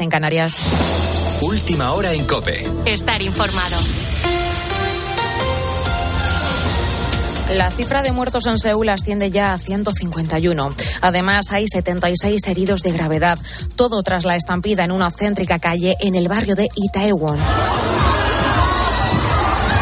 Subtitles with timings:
[0.00, 0.64] En Canarias.
[1.40, 2.64] Última hora en Cope.
[2.84, 3.76] Estar informado.
[7.54, 10.74] La cifra de muertos en Seúl asciende ya a 151.
[11.00, 13.38] Además, hay 76 heridos de gravedad.
[13.74, 17.38] Todo tras la estampida en una céntrica calle en el barrio de Itaewon.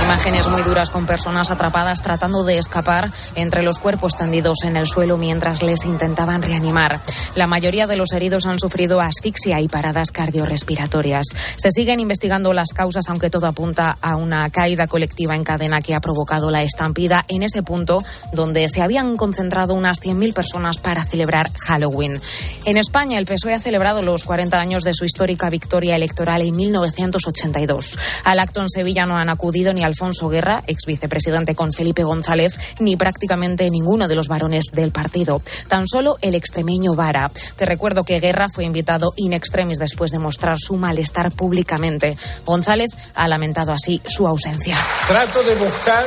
[0.06, 4.86] Imágenes muy duras con personas atrapadas tratando de escapar entre los cuerpos tendidos en el
[4.86, 7.00] suelo mientras les intentaban reanimar.
[7.34, 11.26] La mayoría de los heridos han sufrido asfixia y paradas cardiorrespiratorias.
[11.56, 15.96] Se siguen investigando las causas, aunque todo apunta a una caída colectiva en cadena que
[15.96, 21.04] ha provocado la estampida en ese punto donde se habían concentrado unas 100.000 personas para
[21.04, 22.20] celebrar Halloween.
[22.64, 26.54] En España, el PSOE ha celebrado los 40 años de su histórica victoria electoral en
[26.54, 27.98] 1982.
[28.22, 32.04] Al acto en Sevilla no han acudido ni al Alfonso Guerra, ex vicepresidente con Felipe
[32.04, 35.40] González, ni prácticamente ninguno de los varones del partido.
[35.68, 37.30] Tan solo el extremeño Vara.
[37.56, 42.18] Te recuerdo que Guerra fue invitado in extremis después de mostrar su malestar públicamente.
[42.44, 44.76] González ha lamentado así su ausencia.
[45.08, 46.04] Trato de buscar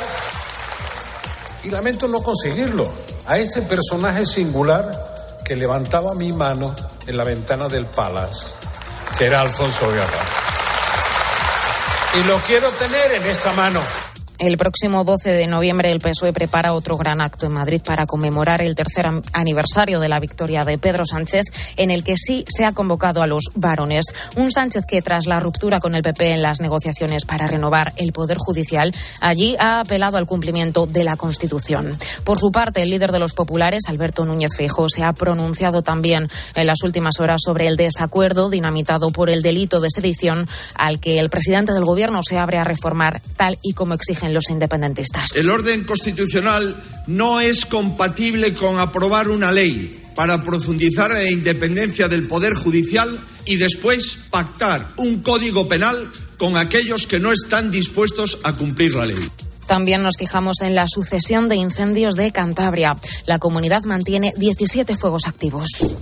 [1.64, 2.94] y lamento no conseguirlo
[3.26, 6.76] a este personaje singular que levantaba mi mano
[7.08, 8.54] en la ventana del Palace,
[9.18, 10.49] que era Alfonso Guerra
[12.16, 13.80] y lo quiero tener en esta mano.
[14.40, 18.62] El próximo 12 de noviembre el PSOE prepara otro gran acto en Madrid para conmemorar
[18.62, 21.44] el tercer aniversario de la victoria de Pedro Sánchez,
[21.76, 24.06] en el que sí se ha convocado a los varones.
[24.38, 28.14] Un Sánchez que tras la ruptura con el PP en las negociaciones para renovar el
[28.14, 31.92] Poder Judicial, allí ha apelado al cumplimiento de la Constitución.
[32.24, 36.30] Por su parte, el líder de los populares, Alberto Núñez Feijóo, se ha pronunciado también
[36.56, 41.20] en las últimas horas sobre el desacuerdo dinamitado por el delito de sedición al que
[41.20, 45.36] el presidente del Gobierno se abre a reformar tal y como exigen los independentistas.
[45.36, 46.76] El orden constitucional
[47.08, 53.20] no es compatible con aprobar una ley para profundizar en la independencia del Poder Judicial
[53.46, 59.06] y después pactar un código penal con aquellos que no están dispuestos a cumplir la
[59.06, 59.18] ley.
[59.68, 62.98] También nos fijamos en la sucesión de incendios de Cantabria.
[63.28, 65.96] La comunidad mantiene 17 fuegos activos.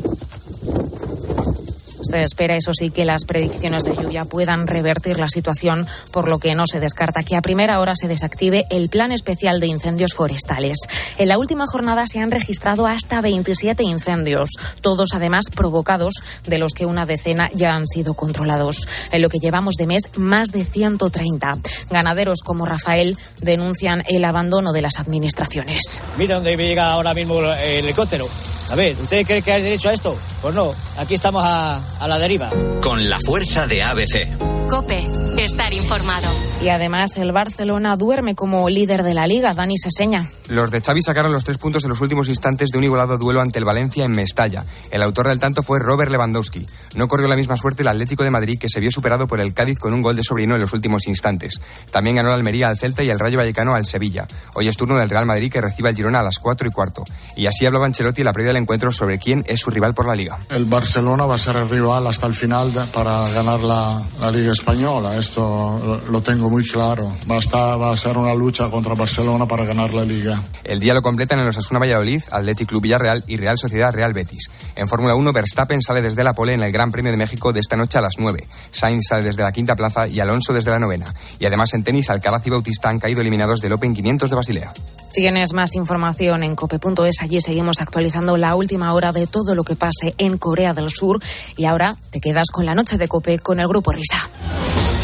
[2.10, 6.40] Se espera, eso sí, que las predicciones de lluvia puedan revertir la situación, por lo
[6.40, 10.14] que no se descarta que a primera hora se desactive el plan especial de incendios
[10.14, 10.78] forestales.
[11.18, 14.52] En la última jornada se han registrado hasta 27 incendios,
[14.82, 18.88] todos además provocados, de los que una decena ya han sido controlados.
[19.12, 21.58] En lo que llevamos de mes, más de 130.
[21.90, 26.02] Ganaderos como Rafael denuncian el abandono de las administraciones.
[26.18, 28.30] Mira dónde llega ahora mismo el helicóptero.
[28.70, 30.18] A ver, ¿usted cree que hay derecho a esto?
[30.42, 32.50] Pues no, aquí estamos a, a la deriva.
[32.82, 34.68] Con la fuerza de ABC.
[34.70, 36.28] Cope, estar informado.
[36.62, 40.30] Y además el Barcelona duerme como líder de la liga, Dani Seseña.
[40.48, 43.42] Los de Xavi sacaron los tres puntos en los últimos instantes de un igualado duelo
[43.42, 44.66] ante el Valencia en Mestalla.
[44.92, 46.66] El autor del tanto fue Robert Lewandowski.
[46.96, 49.54] No corrió la misma suerte el Atlético de Madrid, que se vio superado por el
[49.54, 51.62] Cádiz con un gol de sobrino en los últimos instantes.
[51.92, 54.28] También ganó la Almería al Celta y el Rayo Vallecano al Sevilla.
[54.56, 57.04] Hoy es turno del Real Madrid que recibe al Girona a las cuatro y cuarto.
[57.36, 60.08] Y así hablaba Ancelotti en la previa del encuentro sobre quién es su rival por
[60.08, 60.40] la liga.
[60.50, 64.52] El Barcelona va a ser el rival hasta el final para ganar la, la Liga
[64.52, 65.16] Española.
[65.16, 67.12] Esto lo tengo muy claro.
[67.30, 70.42] Va a, estar, va a ser una lucha contra Barcelona para ganar la Liga.
[70.64, 74.14] El día lo completan en los Asuna Valladolid, Athletic Club Villarreal y Real Sociedad Real
[74.14, 74.50] Betis.
[74.76, 77.62] En Fórmula 1, Verstappen sale desde la pole en el Gran Premio de México de
[77.62, 78.46] esta noche a las 9.
[78.72, 81.14] Sainz sale desde la quinta plaza y Alonso desde la novena.
[81.40, 84.74] Y además en tenis, Alcaraz y Bautista han caído eliminados del Open 500 de Basilea.
[85.18, 87.24] Tienes más información en cope.es.
[87.24, 91.20] Allí seguimos actualizando la última hora de todo lo que pase en Corea del Sur.
[91.56, 94.30] Y ahora te quedas con la noche de Cope con el grupo Risa.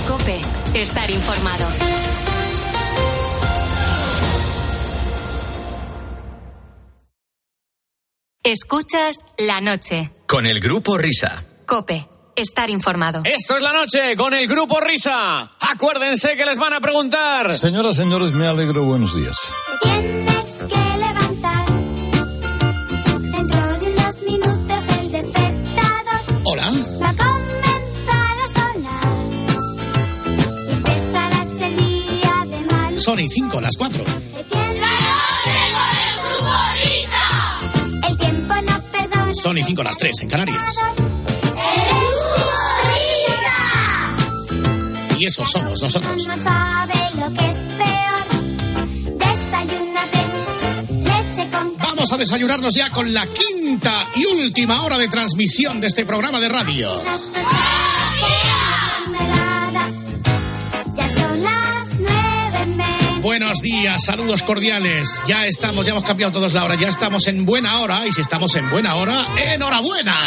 [0.08, 0.40] Cope,
[0.76, 1.66] estar informado.
[8.44, 10.12] Escuchas la noche.
[10.28, 11.44] Con el grupo Risa.
[11.66, 13.22] Cope, estar informado.
[13.26, 15.52] Esto es la noche con el grupo Risa.
[15.60, 17.56] Acuérdense que les van a preguntar.
[17.58, 18.84] Señoras, señores, me alegro.
[18.84, 19.36] Buenos días.
[19.82, 21.66] Tienes que levantar.
[23.32, 26.72] Dentro de unos minutos el despertador Hola.
[27.02, 29.14] va a comenzar a sonar.
[30.68, 33.00] Y empezarás el día de mal.
[33.00, 34.04] Son y cinco, las cuatro.
[38.08, 39.34] El tiempo no perdona.
[39.34, 40.76] Son y cinco, las tres en Canarias.
[45.24, 46.28] Y eso somos nosotros.
[46.28, 48.26] No sabe lo que es peor.
[49.16, 50.18] Desayúnate.
[50.90, 55.88] Leche con Vamos a desayunarnos ya con la quinta y última hora de transmisión de
[55.88, 56.90] este programa de radio.
[63.22, 65.24] Buenos días, saludos cordiales.
[65.26, 68.20] Ya estamos, ya hemos cambiado todos la hora, ya estamos en buena hora y si
[68.20, 70.18] estamos en buena hora, enhorabuena.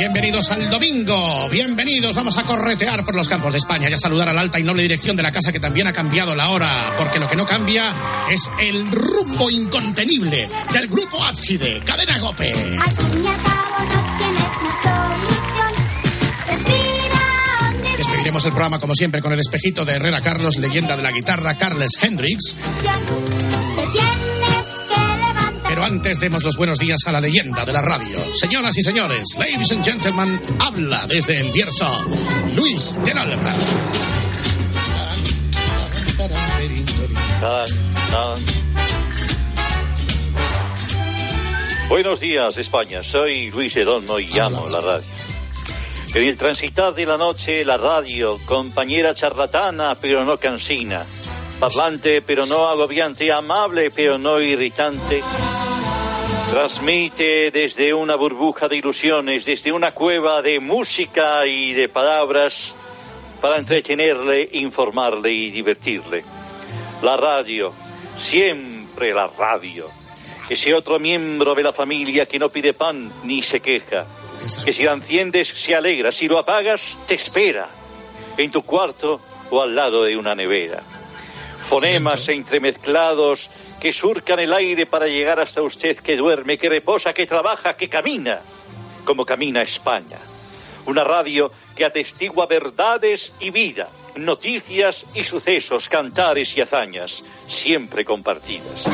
[0.00, 4.30] Bienvenidos al domingo, bienvenidos, vamos a corretear por los campos de España y a saludar
[4.30, 6.90] a la alta y noble dirección de la casa que también ha cambiado la hora,
[6.96, 7.92] porque lo que no cambia
[8.30, 12.50] es el rumbo incontenible del grupo Ábside, Cadena Gope.
[17.98, 21.58] Despediremos el programa como siempre con el espejito de Herrera Carlos, leyenda de la guitarra
[21.58, 22.56] Carles Hendrix,
[25.80, 28.18] pero antes demos los buenos días a la leyenda de la radio.
[28.34, 31.86] Señoras y señores, ladies and gentlemen, habla desde el Bierzo,
[32.54, 33.54] Luis del Alma.
[41.88, 43.02] Buenos días, España.
[43.02, 45.06] Soy Luis Edolmo y llamo la radio.
[46.14, 51.06] En el transitar de la noche, la radio, compañera charlatana, pero no cansina.
[51.58, 53.32] Parlante, pero no agobiante.
[53.32, 55.22] Amable, pero no irritante.
[56.50, 62.74] Transmite desde una burbuja de ilusiones, desde una cueva de música y de palabras,
[63.40, 66.24] para entretenerle, informarle y divertirle.
[67.02, 67.72] La radio,
[68.18, 69.86] siempre la radio.
[70.48, 74.04] Ese otro miembro de la familia que no pide pan ni se queja.
[74.64, 77.68] Que si la enciendes se alegra, si lo apagas te espera.
[78.36, 79.20] En tu cuarto
[79.50, 80.82] o al lado de una nevera.
[81.70, 83.48] Fonemas entremezclados
[83.80, 87.88] que surcan el aire para llegar hasta usted que duerme, que reposa, que trabaja, que
[87.88, 88.40] camina,
[89.04, 90.18] como camina España.
[90.86, 98.84] Una radio que atestigua verdades y vida, noticias y sucesos, cantares y hazañas, siempre compartidas.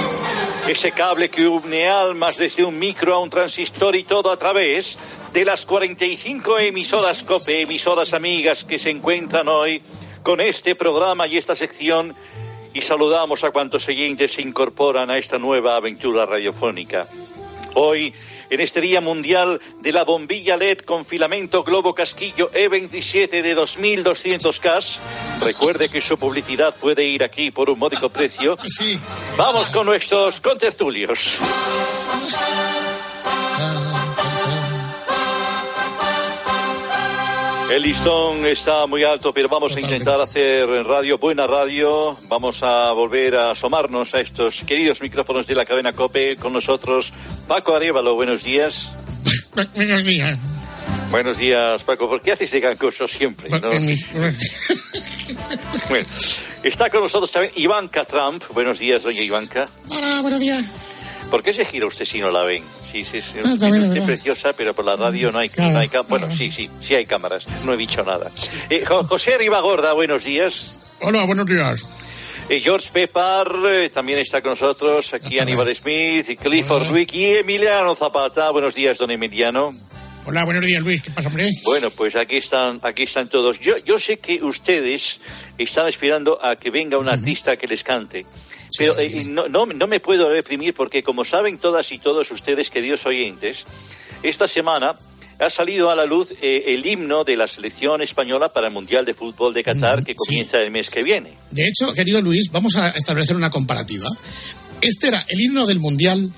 [0.69, 4.99] Ese cable que une almas desde un micro a un transistor y todo a través
[5.32, 9.81] de las 45 emisoras COPE, emisoras amigas que se encuentran hoy
[10.23, 12.14] con este programa y esta sección
[12.76, 17.08] y saludamos a cuantos oyentes se incorporan a esta nueva aventura radiofónica.
[17.73, 18.12] Hoy,
[18.50, 24.99] en este Día Mundial de la Bombilla LED con filamento Globo Casquillo E27 de 2200K,
[25.43, 28.58] recuerde que su publicidad puede ir aquí por un módico precio.
[28.58, 29.00] Sí.
[29.38, 31.19] Vamos con nuestros contertulios.
[37.70, 42.16] El listón está muy alto, pero vamos a intentar hacer radio, buena radio.
[42.28, 46.36] Vamos a volver a asomarnos a estos queridos micrófonos de la cadena COPE.
[46.36, 47.12] Con nosotros,
[47.48, 48.88] Paco Arevalo, buenos días.
[49.74, 50.38] Buenos días.
[51.10, 52.08] Buenos días, Paco.
[52.08, 53.50] ¿Por qué haces de gancoso siempre?
[53.50, 53.68] no?
[55.88, 56.06] Bueno,
[56.62, 58.44] está con nosotros también Ivanka Trump.
[58.54, 59.68] Buenos días, doña Ivanka.
[59.88, 60.64] Hola, buenos días.
[61.30, 62.62] ¿Por qué se gira usted si no la ven?
[63.04, 63.38] Sí, sí, sí.
[63.44, 66.38] Ah, preciosa, pero por la radio no hay, Claro, no hay cam- Bueno, claro.
[66.38, 67.44] sí, sí, sí hay cámaras.
[67.64, 68.31] No he dicho nada.
[68.70, 70.96] Eh, Jo- José Ribagorda, buenos días.
[71.02, 72.02] Hola, buenos días.
[72.48, 75.12] Eh, George Pepar eh, también está con nosotros.
[75.12, 76.93] Aquí Aníbal Smith, y Clifford Hola.
[76.93, 78.50] Wick y Emiliano Zapata.
[78.50, 79.70] Buenos días, don Emiliano.
[80.25, 81.02] Hola, buenos días, Luis.
[81.02, 81.46] ¿Qué pasa, hombre?
[81.64, 83.60] Bueno, pues aquí están, aquí están todos.
[83.60, 85.19] Yo, yo sé que ustedes
[85.58, 88.25] están esperando a que venga un artista que les cante.
[88.76, 92.70] Pero eh, no, no, no me puedo reprimir porque, como saben todas y todos ustedes,
[92.70, 93.58] queridos oyentes,
[94.22, 94.96] esta semana
[95.38, 99.04] ha salido a la luz eh, el himno de la selección española para el Mundial
[99.04, 101.30] de Fútbol de Qatar que comienza el mes que viene.
[101.50, 104.08] De hecho, querido Luis, vamos a establecer una comparativa.
[104.80, 106.30] Este era el himno del Mundial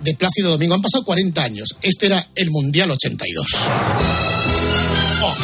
[0.00, 0.74] de Plácido Domingo.
[0.74, 1.76] Han pasado 40 años.
[1.80, 3.46] Este era el Mundial 82.
[5.22, 5.34] Oh,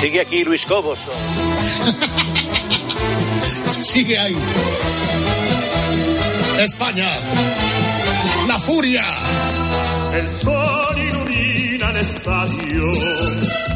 [0.00, 0.98] Sigue aquí Luis Cobos.
[3.82, 4.36] sigue ahí.
[6.58, 7.18] España.
[8.46, 9.04] La furia.
[10.14, 12.90] El sol ilumina el estadio.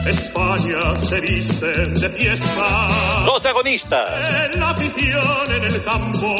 [0.07, 2.89] España se viste de fiesta.
[3.25, 4.05] Protagonista.
[4.53, 6.37] En la afición en el campo.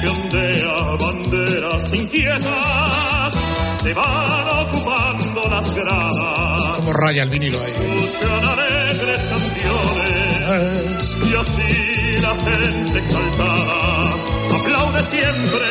[0.00, 3.45] Que ondea banderas inquietas.
[3.86, 6.72] Se van ocupando las gradas.
[6.74, 7.70] Como raya el vinilo ahí.
[7.70, 11.16] Escuchan alegres canciones.
[11.22, 14.14] Y así la gente exaltada
[14.58, 15.66] aplaude siempre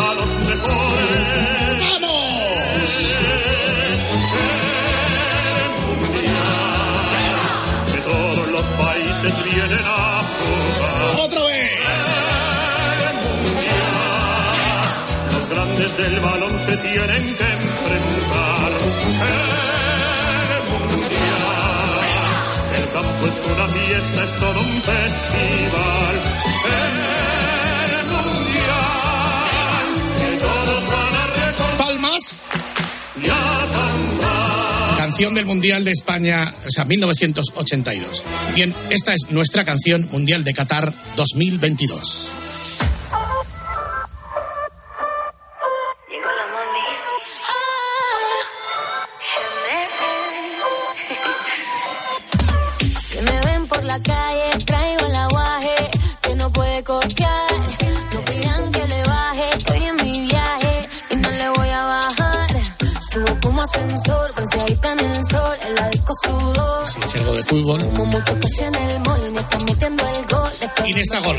[0.00, 1.84] a los mejores.
[1.84, 2.00] Que
[16.10, 18.72] del balón se tienen que enfrentar.
[19.24, 22.02] El mundial.
[22.76, 26.16] El campo es una fiesta, es todo un festival.
[27.90, 29.54] El mundial.
[30.18, 32.24] Que todos van a recordar Palmas.
[34.98, 38.24] Canción del Mundial de España, o sea, 1982.
[38.54, 42.43] Bien, esta es nuestra canción Mundial de Qatar 2022.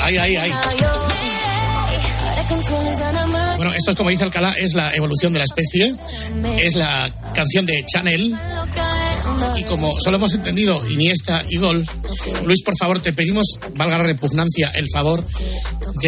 [0.05, 0.53] Ahí, ahí, ahí.
[3.57, 5.95] Bueno, esto es como dice Alcalá, es la evolución de la especie,
[6.59, 8.37] es la canción de Chanel.
[9.57, 11.87] Y como solo hemos entendido Iniesta y gol,
[12.45, 15.25] Luis, por favor, te pedimos, valga la repugnancia, el favor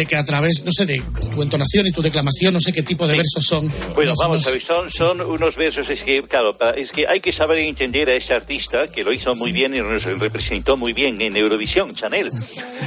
[0.06, 1.00] que a través, no sé, de
[1.34, 3.70] tu entonación y tu declamación, no sé qué tipo de versos son.
[3.94, 7.32] Bueno, vamos a ver, son, son unos versos, es que, claro, es que hay que
[7.32, 11.20] saber entender a ese artista que lo hizo muy bien y nos representó muy bien
[11.20, 12.28] en Eurovisión, Chanel.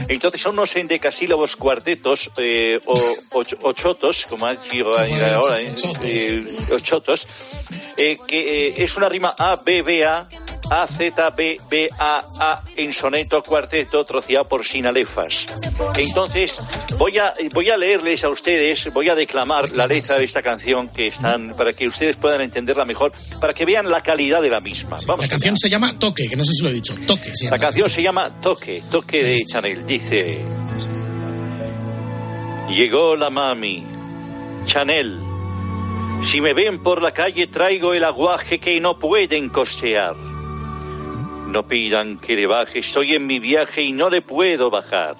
[0.07, 2.93] Entonces son unos endecasílabos cuartetos eh, o,
[3.31, 7.27] och- ochotos, como ha dicho ahora, eh, eh, ochotos,
[7.97, 10.27] eh, que eh, es una rima A, B, B, A,
[10.73, 15.45] A, Z, B, B, A, A, en soneto cuarteto troceado por sinalefas.
[15.97, 16.53] Entonces,
[16.97, 20.87] voy a, voy a leerles a ustedes, voy a declamar la letra de esta canción
[20.87, 23.11] que están, para que ustedes puedan entenderla mejor,
[23.41, 24.95] para que vean la calidad de la misma.
[25.05, 26.95] Vamos La canción se llama Toque, que no sé si lo he dicho.
[27.05, 27.57] Toque se llama.
[27.57, 29.85] la canción se llama Toque, Toque de Chanel.
[29.85, 30.41] Dice:
[32.69, 33.83] Llegó la mami,
[34.67, 35.19] Chanel.
[36.31, 40.15] Si me ven por la calle, traigo el aguaje que no pueden costear.
[41.51, 45.17] No pidan que le baje, estoy en mi viaje y no le puedo bajar.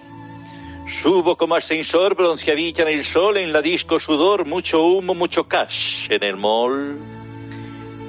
[1.02, 6.10] Subo como ascensor, bronceadita en el sol, en la disco sudor, mucho humo, mucho cash
[6.10, 6.98] en el mall.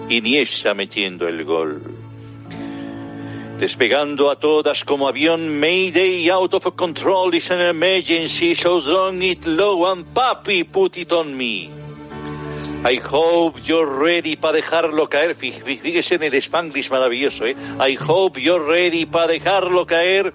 [0.08, 1.82] Iniesta metiendo el gol
[3.62, 9.46] despegando a todas como avión Mayday out of control is an emergency so don't it
[9.46, 11.70] low and papi put it on me
[12.84, 17.56] I hope you're ready para dejarlo caer Fí- fí- fíjese en el Spanglish maravilloso ¿eh?
[17.80, 20.32] I hope you're ready para dejarlo caer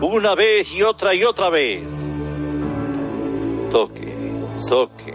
[0.00, 1.82] una vez y otra y otra vez
[3.70, 4.08] toque
[4.68, 5.14] toque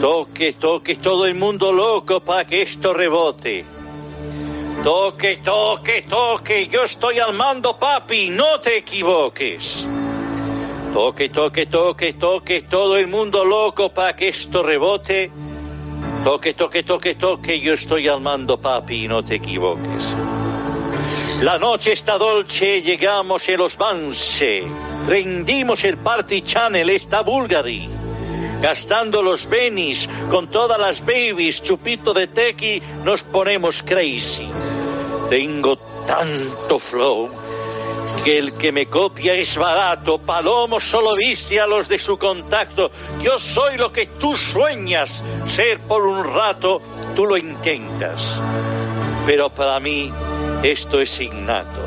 [0.00, 3.64] toque toque todo el mundo loco para que esto rebote
[4.82, 9.82] Toque, toque, toque, yo estoy al mando, papi, no te equivoques.
[10.94, 15.28] Toque, toque, toque, toque, todo el mundo loco para que esto rebote.
[16.22, 20.04] Toque, toque, toque, toque, yo estoy al mando, papi, no te equivoques.
[21.42, 24.62] La noche está dolce, llegamos en los Banse.
[25.08, 27.88] Rendimos el Party Channel, está Bulgari.
[28.62, 34.48] Gastando los benis con todas las babies, chupito de tequi, nos ponemos crazy.
[35.28, 37.43] Tengo tanto flow
[38.24, 40.18] que el que me copia es barato.
[40.18, 42.90] Palomo solo viste a los de su contacto.
[43.22, 45.10] Yo soy lo que tú sueñas
[45.54, 46.80] ser por un rato,
[47.14, 48.22] tú lo intentas.
[49.26, 50.12] Pero para mí
[50.62, 51.80] esto es innato.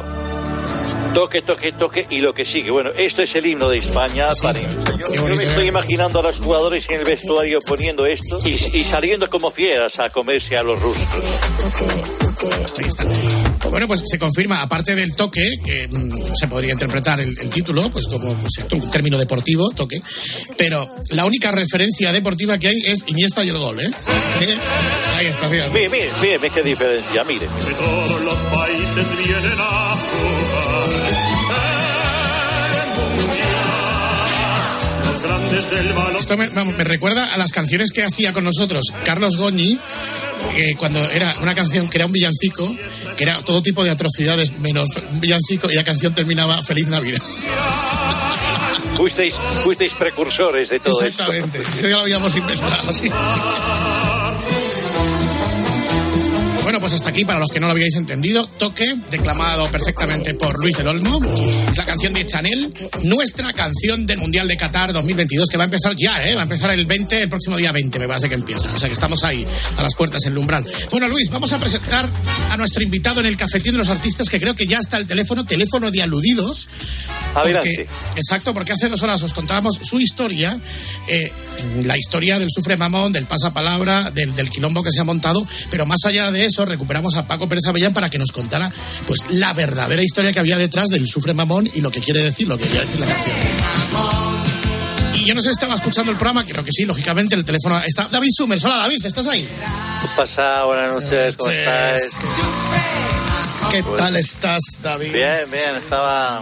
[1.14, 2.70] Toque, toque, toque y lo que sigue.
[2.70, 4.26] Bueno, esto es el himno de España.
[4.42, 4.68] Paren.
[5.00, 8.84] Yo, yo me estoy imaginando a los jugadores en el vestuario poniendo esto y, y
[8.84, 11.08] saliendo como fieras a comerse a los rusos.
[12.78, 13.06] Ahí está.
[13.70, 17.90] Bueno, pues se confirma, aparte del toque, que mm, se podría interpretar el, el título,
[17.90, 20.02] pues como o sea, un término deportivo, toque,
[20.58, 23.90] pero la única referencia deportiva que hay es Iniesta y el gol, ¿eh?
[24.42, 24.58] ¿Eh?
[25.16, 25.72] Ahí está, fíjate.
[25.74, 26.10] Mire, mire,
[26.40, 27.46] mire, qué diferencia, mire.
[27.46, 30.88] Que todos los países vienen a jugar.
[32.74, 33.48] El mundial.
[35.06, 36.16] Los grandes del balón.
[36.18, 39.80] Esto me, me recuerda a las canciones que hacía con nosotros Carlos Goñi,
[40.56, 42.76] eh, cuando era una canción que era un villancico,
[43.18, 47.22] que era todo tipo de atrocidades menos un villancico y la canción terminaba Feliz Navidad.
[48.96, 51.24] Fuisteis, fuisteis precursores de todo esto.
[51.24, 53.12] Exactamente, eso ya lo habíamos inventado, sí.
[56.68, 60.60] Bueno, pues hasta aquí, para los que no lo habíais entendido, Toque, declamado perfectamente por
[60.60, 61.22] Luis del Olmo,
[61.72, 65.68] es la canción de Chanel, nuestra canción del Mundial de Qatar 2022, que va a
[65.68, 66.36] empezar ya, ¿eh?
[66.36, 68.70] Va a empezar el 20, el próximo día 20, me parece que empieza.
[68.74, 69.48] O sea que estamos ahí,
[69.78, 70.66] a las puertas, en el umbral.
[70.92, 72.06] Bueno, Luis, vamos a presentar
[72.52, 75.08] a nuestro invitado en el cafetín de los artistas, que creo que ya está el
[75.08, 76.68] teléfono, teléfono de aludidos.
[77.34, 77.88] Adelante.
[78.18, 80.60] exacto, porque hace dos horas os contábamos su historia,
[81.08, 81.32] eh,
[81.84, 85.86] la historia del sufre mamón, del pasapalabra, del, del quilombo que se ha montado, pero
[85.86, 88.72] más allá de eso, recuperamos a Paco Pérez Avellán para que nos contara
[89.06, 92.48] pues la verdadera historia que había detrás del sufre mamón y lo que quiere decir,
[92.48, 93.36] lo que quiere decir la canción.
[95.16, 97.80] Y yo no sé si estaba escuchando el programa, creo que sí, lógicamente el teléfono
[97.86, 98.08] está.
[98.08, 99.44] David Summers, hola David, ¿estás ahí?
[99.44, 100.64] ¿Qué pasa?
[100.64, 102.18] Buenas noches, ¿cómo estáis?
[103.72, 105.12] ¿Qué tal estás, David?
[105.12, 106.40] Bien, bien, estaba,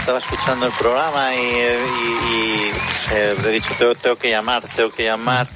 [0.00, 2.72] estaba escuchando el programa y, y- y,
[3.14, 5.46] eh, he dicho, tengo, tengo que llamar, tengo que llamar,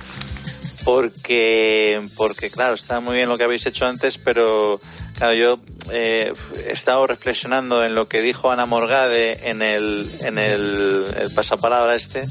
[0.84, 4.80] porque, porque claro, está muy bien lo que habéis hecho antes, pero
[5.16, 5.58] claro, yo
[5.90, 6.32] eh,
[6.66, 11.94] he estado reflexionando en lo que dijo Ana Morgade en el, en el, el pasapalabra
[11.96, 12.24] este,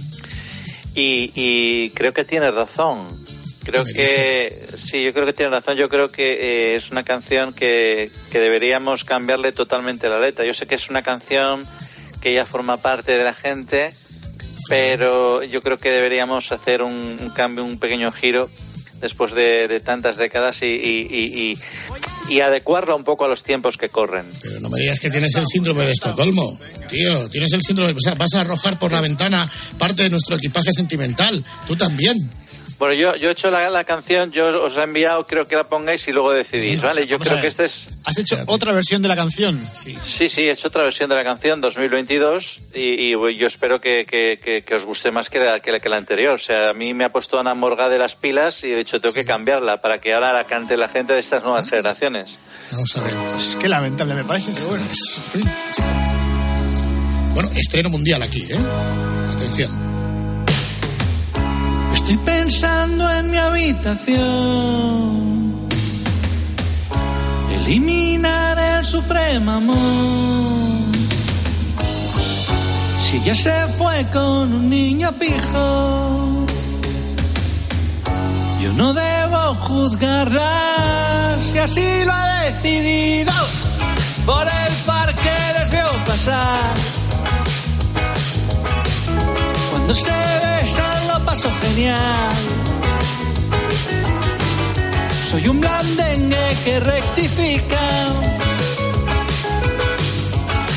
[0.95, 3.07] y, y creo que tiene razón.
[3.65, 5.77] Creo ¿Qué me que sí, yo creo que tiene razón.
[5.77, 10.43] Yo creo que eh, es una canción que, que deberíamos cambiarle totalmente la letra.
[10.43, 11.65] Yo sé que es una canción
[12.23, 13.91] que ya forma parte de la gente,
[14.69, 18.49] pero yo creo que deberíamos hacer un, cambio, un pequeño giro
[19.01, 21.55] después de, tantas décadas y-
[22.29, 24.25] y adecuarla un poco a los tiempos que corren.
[24.41, 26.57] Pero no me digas que tienes el síndrome de Estocolmo.
[26.89, 27.91] Tío, tienes el síndrome...
[27.91, 31.43] O sea, vas a arrojar por la ventana parte de nuestro equipaje sentimental.
[31.67, 32.15] Tú también.
[32.79, 35.63] Bueno, yo, yo he hecho la, la canción, yo os he enviado, creo que la
[35.63, 37.05] pongáis y luego decidís, ¿vale?
[37.07, 37.85] Yo Vamos creo que este es...
[38.03, 39.61] ¿Has hecho otra versión de la canción?
[39.73, 39.95] Sí.
[40.05, 44.05] Sí, sí, he hecho otra versión de la canción 2022 y, y yo espero que,
[44.09, 46.33] que- que- que os guste más que la, que, la, que la anterior.
[46.33, 48.99] O sea, a mí me ha puesto Ana Morga de las pilas y de hecho
[48.99, 52.31] tengo que cambiarla para que ahora la cante la gente de estas nuevas generaciones.
[52.71, 53.13] Vamos a ver.
[53.37, 54.83] Es que lamentable me parece, pero bueno.
[57.33, 58.57] Bueno, estreno mundial aquí, ¿eh?
[59.33, 59.71] Atención.
[62.03, 64.19] Estoy pensando en mi habitación.
[67.49, 69.77] Eliminar el supremo amor.
[72.99, 76.45] Si ella se fue con un niño pijo,
[78.61, 83.31] yo no debo juzgarla si así lo ha decidido.
[84.25, 86.73] Por el parque les veo pasar.
[89.71, 90.52] Cuando se paso
[95.25, 97.79] Soy un blandengue que rectifica.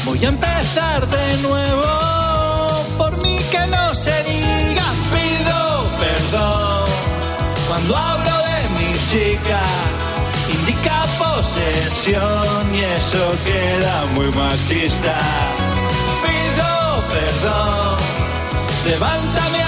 [0.06, 1.84] Voy a empezar de nuevo.
[2.96, 4.86] Por mí que no se diga.
[5.12, 6.88] Pido perdón
[7.68, 9.60] cuando hablo de mi chica.
[10.50, 15.14] Indica posesión y eso queda muy machista.
[16.22, 17.98] Pido perdón.
[18.86, 19.65] Levántame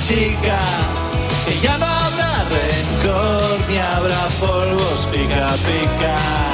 [0.00, 0.58] chica,
[1.46, 6.49] que ya no habrá rencor ni habrá polvos pica pica.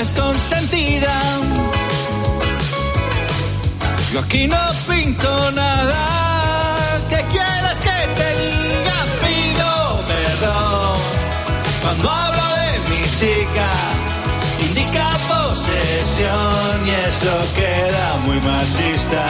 [0.00, 1.20] Relación es consentida,
[4.12, 4.56] yo aquí no
[4.88, 6.06] pinto nada.
[7.10, 8.98] ¿Qué quieres que te diga?
[9.24, 10.96] Pido perdón
[11.82, 13.68] cuando hablo de mi chica.
[14.68, 19.24] Indica posesión y eso queda muy machista.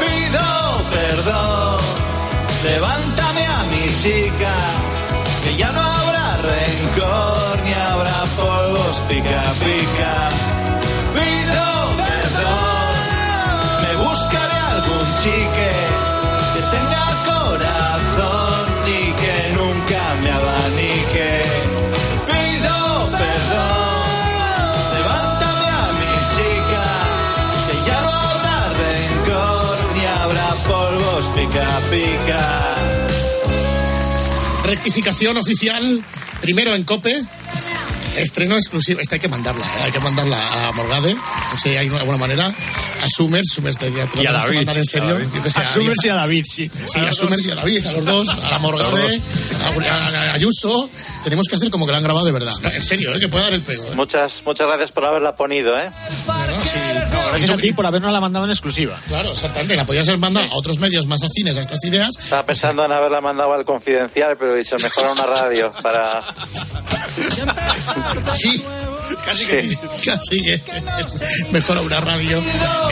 [0.00, 1.80] Pido perdón,
[2.64, 4.51] levántame a mi chica,
[9.12, 10.14] pica pica.
[11.16, 11.66] Pido
[12.00, 12.92] perdón,
[13.82, 15.70] me buscaré algún chique
[16.54, 21.30] que tenga corazón y que nunca me abanique.
[22.30, 22.78] Pido
[23.20, 24.02] perdón,
[24.96, 26.84] levántame a mi chica,
[27.66, 32.42] que ya no habrá rencor ni habrá polvos pica pica.
[34.64, 36.02] Rectificación oficial,
[36.40, 37.41] primero en COPE.
[38.16, 39.00] Estreno exclusivo.
[39.00, 39.82] Esta hay que mandarla, ¿eh?
[39.84, 41.14] hay que mandarla a Morgade.
[41.14, 42.46] No sé, hay alguna manera.
[42.46, 45.18] A Summers, Summers te, te lo Y a David, mandar en a serio.
[45.56, 46.70] A Summers y a David, sí.
[46.86, 49.20] Sí, a Summers y a David, a los dos, a la Morgade,
[49.64, 50.88] a, a- a Ayuso.
[51.24, 52.54] Tenemos que hacer como que la han grabado de verdad.
[52.64, 53.18] En serio, ¿eh?
[53.20, 53.84] que puede dar el pego.
[53.86, 53.94] ¿eh?
[53.96, 55.90] Muchas, muchas gracias por haberla ponido, ¿eh?
[56.62, 56.78] No, sí.
[57.30, 58.98] Gracias a ti por habernos la mandado en exclusiva.
[59.08, 59.76] Claro, exactamente.
[59.76, 62.10] La podías haber mandado a otros medios más afines a estas ideas.
[62.18, 66.22] Estaba pensando en haberla mandado al confidencial, pero he dicho mejor a una radio para...
[68.34, 68.64] Sí,
[69.24, 70.60] Casi que sí, casi que
[71.50, 72.42] mejora una radio.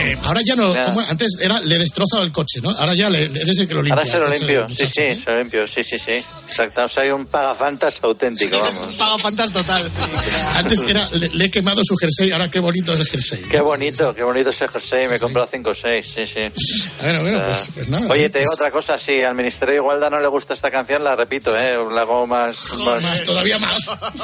[0.01, 0.73] Eh, ahora ya no,
[1.07, 2.69] antes era le destrozaba el coche, ¿no?
[2.69, 4.13] Ahora ya le, eres el que lo limpia.
[4.13, 6.23] Ahora se lo limpio, sí, sí, se lo limpio, sí, sí, sí.
[6.47, 8.95] Exacto, soy un pagafantas auténtico, vamos.
[8.95, 9.89] Paga fantas total.
[10.55, 13.41] Antes era, le, le he quemado su jersey, ahora qué bonito es el jersey.
[13.49, 16.91] Qué bonito, qué bonito ese jersey, me he comprado 5 o 6, sí, sí.
[17.01, 18.07] Bueno, bueno, pues, pues nada.
[18.11, 18.29] Oye, ¿eh?
[18.29, 21.15] te digo otra cosa, si al Ministerio de Igualdad no le gusta esta canción, la
[21.15, 21.77] repito, ¿eh?
[21.93, 22.57] La hago más...
[22.79, 23.77] más- Más, todavía más.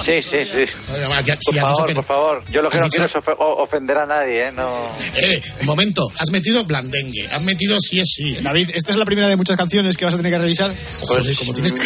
[0.06, 0.65] Sí, sí, sí.
[0.86, 2.43] Todavía más, ya- Por favor, que- por favor.
[2.52, 4.52] Yo lo que no dicho- quiero es ofender a nadie, ¿eh?
[4.56, 4.69] No...
[5.15, 8.36] Eh, un momento, has metido blandengue, has metido sí es sí.
[8.36, 8.39] ¿eh?
[8.41, 10.71] David, esta es la primera de muchas canciones que vas a tener que revisar.
[11.02, 11.82] Joder, como tienes que...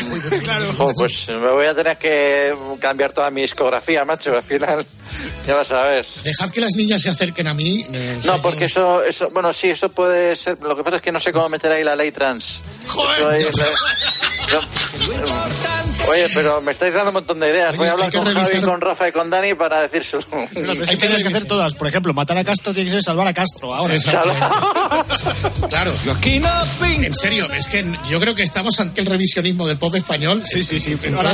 [0.77, 4.35] Jo, pues me voy a tener que cambiar toda mi discografía, macho.
[4.35, 4.85] Al final,
[5.45, 6.05] ya vas a ver.
[6.23, 7.85] Dejad que las niñas se acerquen a mí.
[7.91, 10.59] eh, No, porque eso, eso, bueno, sí, eso puede ser.
[10.61, 12.59] Lo que pasa es que no sé cómo meter ahí la ley trans.
[12.87, 13.65] Joder, Eso
[16.09, 17.75] Oye, pero me estáis dando un montón de ideas.
[17.77, 20.23] Voy a hablar hay con Javi, revisar- con Rafa y con Dani para decírselo.
[20.31, 21.73] No, pero es que tienes que hacer todas.
[21.73, 23.73] Por ejemplo, matar a Castro tiene que ser salvar a Castro.
[23.73, 23.93] Ahora,
[25.69, 25.91] Claro.
[27.01, 30.43] En serio, es que yo creo que estamos ante el revisionismo del pop español.
[30.45, 30.97] Sí, sí, sí.
[31.03, 31.33] En Ahora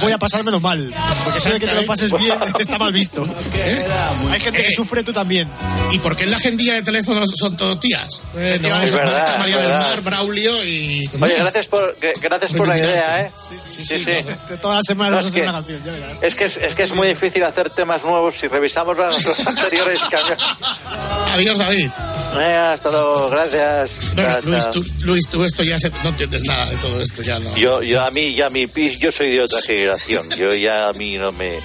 [0.00, 0.92] voy a pasármelo mal.
[1.24, 3.24] Porque eso de que te lo pases bien está mal visto.
[3.54, 3.86] ¿Eh?
[4.30, 5.48] Hay gente que Eh, sufre, tú también.
[5.92, 8.22] ¿Y por qué en la agendilla de teléfonos son todo tías?
[8.36, 9.70] Eh, no, Es verdad, Marta, María es del.
[9.70, 11.08] Mar, Braulio y...
[11.20, 13.30] Oye, gracias por, gracias por la idea, ¿eh?
[13.68, 14.03] Sí, sí.
[14.60, 16.22] Todas las semanas No, es que- una canción, ya verás.
[16.22, 19.98] Es que es, es que es muy difícil hacer temas nuevos si revisamos los, anteriores.
[20.10, 20.36] cambia-
[21.32, 21.88] Adiós, David.
[22.36, 24.14] Venga, hasta luego, gracias.
[24.14, 24.72] Bueno, Chao, Luis, chao.
[24.72, 27.54] tú, Luis, tú esto ya se- no entiendes nada de todo esto, ya no.
[27.56, 30.28] Yo, yo a mí, ya mi pis, yo soy de otra generación.
[30.36, 31.58] Yo ya a mí no me.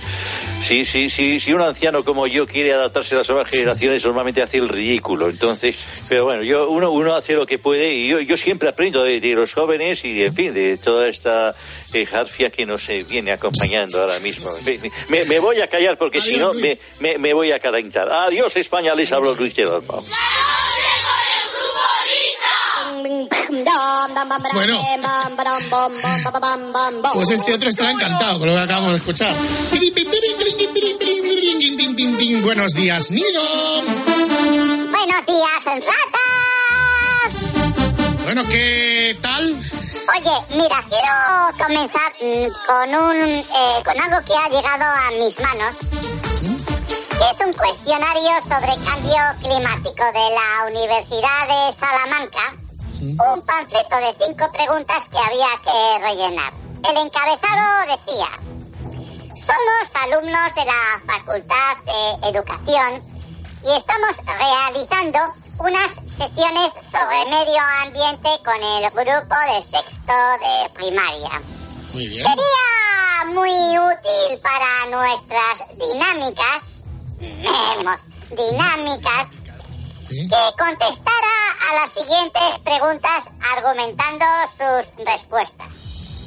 [0.68, 4.44] Sí, sí, sí, si un anciano como yo quiere adaptarse a las nuevas generaciones, normalmente
[4.44, 5.28] hace el ridículo.
[5.30, 5.76] Entonces,
[6.08, 9.20] pero bueno, yo uno, uno hace lo que puede y yo, yo siempre aprendo de,
[9.20, 11.56] de los jóvenes y, en fin, de toda esta
[11.94, 14.50] eh, jarfia que nos eh, viene acompañando ahora mismo.
[14.66, 18.12] Me, me- me voy a callar porque si no me, me, me voy a calentar.
[18.12, 20.04] Adiós, España, les hablo Luis Gerardo.
[24.54, 24.80] Bueno.
[27.14, 29.34] Pues este otro estará encantado con lo que acabamos de escuchar.
[32.44, 33.42] Buenos días, Nido.
[34.92, 35.90] Buenos días, ratas.
[38.30, 39.44] Bueno, ¿qué tal?
[39.44, 42.12] Oye, mira, quiero comenzar
[42.68, 45.78] con un eh, con algo que ha llegado a mis manos.
[45.80, 52.54] que Es un cuestionario sobre cambio climático de la Universidad de Salamanca.
[53.02, 56.54] Un panfleto de cinco preguntas que había que rellenar.
[56.88, 58.30] El encabezado decía:
[59.42, 63.02] Somos alumnos de la Facultad de Educación
[63.66, 65.18] y estamos realizando
[65.58, 71.30] unas sesiones sobre medio ambiente con el grupo de sexto de primaria.
[71.94, 72.28] Muy bien.
[72.28, 76.62] Sería muy útil para nuestras dinámicas,
[77.22, 78.02] vemos,
[78.32, 79.30] dinámicas,
[80.10, 81.36] que contestara
[81.70, 83.24] a las siguientes preguntas
[83.56, 85.68] argumentando sus respuestas.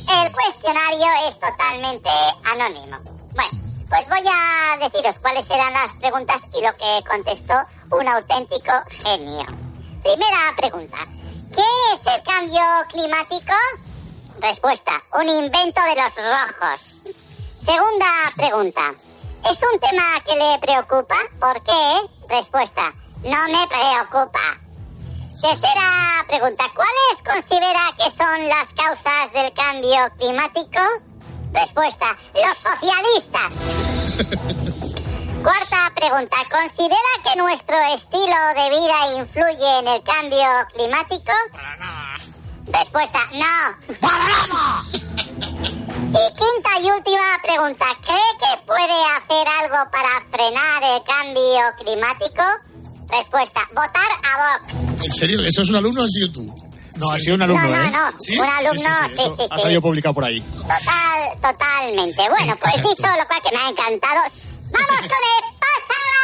[0.09, 2.09] El cuestionario es totalmente
[2.44, 2.96] anónimo.
[3.35, 3.50] Bueno,
[3.90, 7.55] pues voy a deciros cuáles eran las preguntas y lo que contestó
[7.90, 9.72] un auténtico genio.
[10.03, 10.99] Primera pregunta.
[11.55, 11.62] ¿Qué
[11.95, 13.53] es el cambio climático?
[14.41, 15.01] Respuesta.
[15.15, 16.81] Un invento de los rojos.
[17.57, 18.95] Segunda pregunta.
[19.49, 21.17] ¿Es un tema que le preocupa?
[21.38, 22.01] ¿Por qué?
[22.29, 22.93] Respuesta.
[23.23, 24.59] No me preocupa.
[25.41, 26.65] Tercera pregunta.
[26.75, 30.81] ¿Cuáles considera que son las causas del cambio climático?
[31.53, 32.17] Respuesta.
[32.35, 33.53] Los socialistas.
[35.42, 36.37] Cuarta pregunta.
[36.50, 41.33] ¿Considera que nuestro estilo de vida influye en el cambio climático?
[42.66, 43.18] Respuesta.
[43.33, 43.76] No.
[46.11, 47.85] Y quinta y última pregunta.
[48.05, 52.42] ¿Cree que puede hacer algo para frenar el cambio climático?
[53.09, 53.61] Respuesta.
[53.70, 55.02] Votar a Vox.
[55.05, 55.40] ¿En serio?
[55.44, 56.52] ¿Eso es un alumno o es YouTube?
[56.96, 57.90] No, ha sido un alumno, No, no, ¿eh?
[57.90, 58.12] no.
[58.20, 58.38] ¿Sí?
[58.38, 59.62] Un alumno, Sí, sí, sí, sí, eso sí, ha sí.
[59.62, 60.40] salido publicado por ahí.
[60.40, 62.28] Total, totalmente.
[62.28, 62.88] Bueno, pues Exacto.
[62.90, 64.20] dicho lo cual que me ha encantado.
[64.73, 65.09] ¡Vamos con el
[65.61, 66.17] pasa la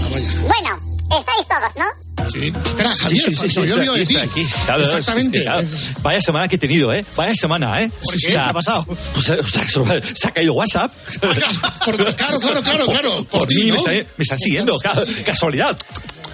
[0.00, 0.32] Vamos ya.
[0.32, 0.48] bata!
[0.48, 0.70] Bueno,
[1.18, 1.84] estáis todos, ¿no?
[2.30, 2.52] Sí.
[2.64, 4.22] Espera, Javier, Sí, sí, sí, se me sí, había olvidado de estoy ti.
[4.22, 4.64] aquí, estoy aquí.
[4.66, 5.42] Claro, Exactamente.
[5.42, 5.66] claro,
[6.02, 7.04] Vaya semana que he tenido, ¿eh?
[7.16, 7.90] Vaya semana, ¿eh?
[8.04, 8.28] ¿Por qué?
[8.28, 8.84] ¿Qué ha pasado?
[8.84, 9.66] Pues, o sea,
[10.14, 10.92] se- ha caído WhatsApp.
[11.20, 13.10] Por- claro, claro, claro, claro.
[13.24, 13.74] Por, Por ti, mí ¿no?
[13.74, 14.78] me, está- me están siguiendo.
[14.78, 15.78] ca- Casualidad.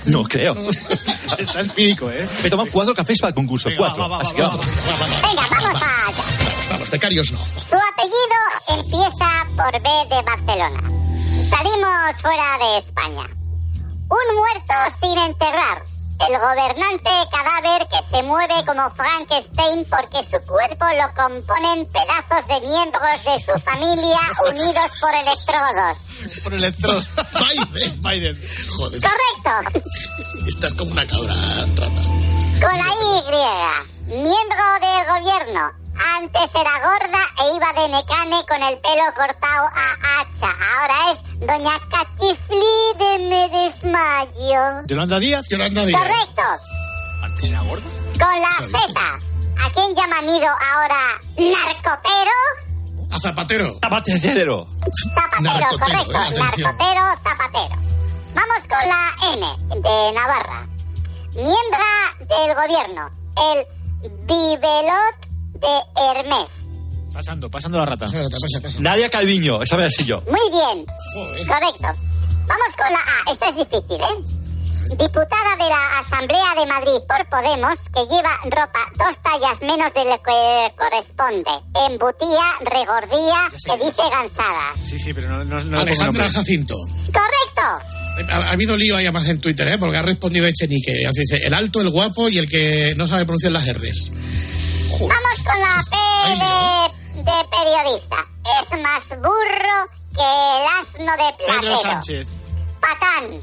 [0.07, 0.55] No creo.
[1.38, 2.29] Está espírico, ¿eh?
[2.42, 3.70] Me he tomado cuatro cafés para el concurso.
[3.77, 4.03] cuatro.
[4.03, 4.66] va, va, Así que va, vamos.
[4.66, 5.29] Va, va, va.
[5.29, 6.12] Venga, vamos allá.
[6.70, 7.38] Vamos, becarios no.
[7.96, 9.26] Apellido empieza
[9.57, 10.83] por B de Barcelona.
[11.48, 13.26] Salimos fuera de España.
[14.09, 15.83] Un muerto sin enterrar.
[16.28, 22.61] el gobernante cadáver que se mueve como Frankenstein porque su cuerpo lo componen pedazos de
[22.61, 26.42] miembros de su familia unidos por electrodos.
[26.42, 26.92] Por electro.
[27.72, 28.02] Biden.
[28.02, 28.37] Biden.
[28.76, 29.80] Joder, Correcto.
[30.46, 32.07] estás como una cabra ratas.
[32.61, 32.94] Con la
[34.09, 35.84] Y, miembro del gobierno.
[36.18, 40.50] Antes era gorda e iba de necane con el pelo cortado a hacha.
[40.50, 44.87] Ahora es Doña Cachifli de Me Desmayo.
[44.87, 45.46] Yolanda Díaz.
[45.48, 46.00] Yolanda Díaz.
[46.00, 46.42] Correcto.
[47.22, 47.85] Antes era gorda.
[48.18, 49.00] Con la Z.
[49.64, 52.37] ¿A quién llaman ido ahora narcotero?
[53.11, 53.78] A Zapatero.
[53.80, 54.66] Zapatero.
[55.14, 56.40] Zapatero, Narcotero, correcto.
[56.61, 56.62] eh.
[56.62, 57.76] Narcotero, zapatero.
[58.35, 60.66] Vamos con la N de Navarra.
[61.35, 61.87] Miembra
[62.18, 63.11] del gobierno.
[63.37, 63.66] El
[64.26, 65.16] Bibelot
[65.54, 66.50] de Hermes.
[67.12, 68.06] Pasando, pasando la rata.
[68.06, 68.80] Pasa, pasa, pasa.
[68.80, 70.20] Nadia Calviño, esa me así yo.
[70.22, 70.84] Muy bien.
[71.14, 71.46] Joder.
[71.46, 71.88] Correcto.
[72.46, 73.32] Vamos con la A.
[73.32, 74.44] Esta es difícil, ¿eh?
[74.98, 80.04] Diputada de la Asamblea de Madrid por Podemos, que lleva ropa dos tallas menos de
[80.04, 81.50] lo que corresponde.
[81.88, 84.72] Embutía, regordía, que dice gansada.
[84.82, 86.28] Sí, sí, pero no, no, no Alejandra.
[86.28, 86.74] Jacinto.
[87.06, 88.03] Correcto.
[88.31, 89.79] Ha, ha habido lío ahí además en Twitter, ¿eh?
[89.79, 91.07] Porque ha respondido Echenique.
[91.07, 94.12] Así Dice, el alto, el guapo y el que no sabe pronunciar las R's.
[95.00, 95.96] Vamos con la P
[97.16, 98.16] de, de periodista.
[98.62, 99.79] Es más burro
[100.14, 101.61] que el asno de platero.
[101.61, 102.29] Pedro Sánchez.
[102.81, 103.40] Patán.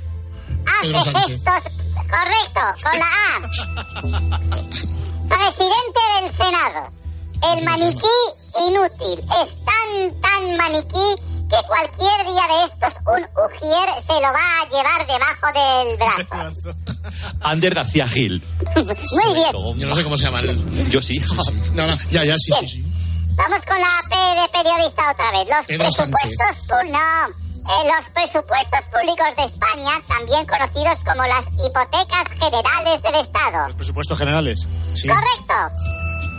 [0.81, 1.27] Pedro Hace Sánchez.
[1.43, 1.63] gestos.
[2.11, 4.41] Correcto, con la A.
[5.27, 6.91] Presidente del Senado.
[7.53, 8.17] El maniquí
[8.67, 9.19] inútil.
[9.41, 11.15] Es tan, tan maniquí
[11.51, 16.77] que cualquier día de estos un ujier se lo va a llevar debajo del brazo.
[17.43, 18.41] Ander García Gil.
[18.75, 19.51] Muy bien.
[19.77, 20.39] Yo no sé cómo se llama.
[20.39, 21.19] el- Yo sí.
[21.73, 22.85] No, no, ya, ya, sí, sí, sí.
[23.35, 25.47] Vamos con la P de periodista otra vez.
[25.47, 27.41] Los Pedro presupuestos pu- no.
[27.61, 33.67] Eh, los presupuestos públicos de España, también conocidos como las hipotecas generales del Estado.
[33.67, 34.67] Los presupuestos generales.
[34.95, 35.07] Sí.
[35.07, 35.53] Correcto.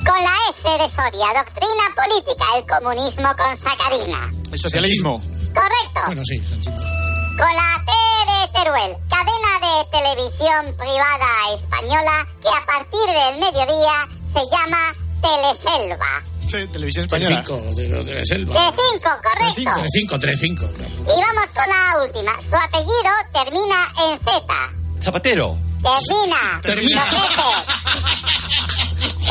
[0.05, 4.31] Con la S de Soria, doctrina política, el comunismo con sacarina.
[4.53, 5.21] El socialismo.
[5.55, 6.01] Correcto.
[6.07, 6.41] Bueno, sí.
[6.41, 7.93] Con la T
[8.31, 16.23] de Teruel, cadena de televisión privada española que a partir del mediodía se llama Teleselva.
[16.47, 17.43] Sí, televisión española.
[17.45, 18.73] Telecinco, de, de De Selva.
[18.73, 19.71] 5, correcto.
[19.77, 20.67] Telecinco, Telecinco.
[20.73, 20.93] claro.
[21.03, 22.33] Y vamos con la última.
[22.43, 25.01] Su apellido termina en Z.
[25.01, 25.57] Zapatero.
[25.83, 26.61] Termina.
[26.63, 27.03] Termina.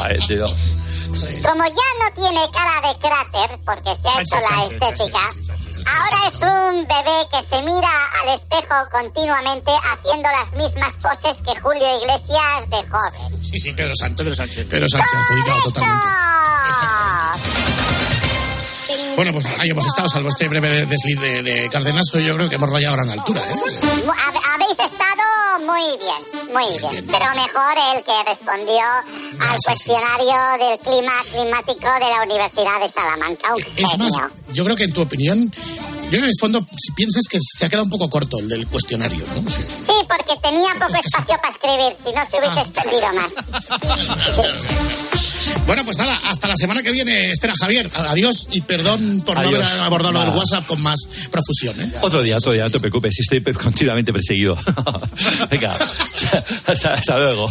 [0.04, 0.78] Ay, Dios.
[1.44, 5.20] Como ya no tiene cara de cráter, porque se ha hecho la estética,
[5.88, 7.90] ahora es un bebé que se mira
[8.22, 13.44] al espejo continuamente haciendo las mismas poses que Julio Iglesias de joven.
[13.44, 14.18] Sí, sí, Pedro Sánchez.
[14.18, 14.66] Pedro Sánchez.
[14.68, 16.08] Pedro Sánchez, adjudicado totalmente.
[19.16, 22.56] Bueno, pues ahí hemos estado, salvo este breve desliz de, de Cardenazo, yo creo que
[22.56, 23.56] hemos rayado gran altura, ¿eh?
[24.54, 27.08] Habéis estado muy bien, muy bien.
[27.08, 28.82] Pero mejor el que respondió
[29.40, 33.54] al sí, sí, cuestionario del clima climático de la Universidad de Salamanca.
[33.76, 34.12] Es más,
[34.54, 35.52] yo creo que en tu opinión,
[36.10, 38.68] yo en el fondo si piensas que se ha quedado un poco corto el del
[38.68, 39.50] cuestionario, ¿no?
[39.50, 39.62] Sí.
[39.64, 42.66] Sí, porque tenía poco espacio para escribir, si no se hubiese Ah.
[42.68, 43.32] extendido más.
[45.66, 47.90] Bueno, pues nada, hasta la semana que viene, Estela Javier.
[47.94, 49.68] Adiós y perdón por no Adiós.
[49.68, 50.30] haber abordado lo del.
[50.30, 51.00] WhatsApp con más
[51.32, 51.92] profusión, ¿eh?
[52.02, 54.58] Otro día, otro día, no te preocupes, si estoy continuamente perseguido.
[55.52, 55.76] Venga,
[56.66, 57.48] hasta, hasta luego.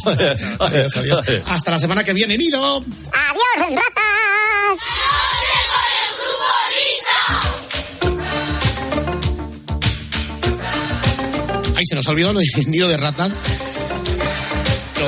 [0.61, 1.23] Adiós, adiós.
[1.47, 2.79] Hasta la semana que viene, Nido.
[2.79, 4.81] ¡Adiós, ratas!
[11.77, 13.31] Ahí se nos ha olvidado lo de Nido de Rata.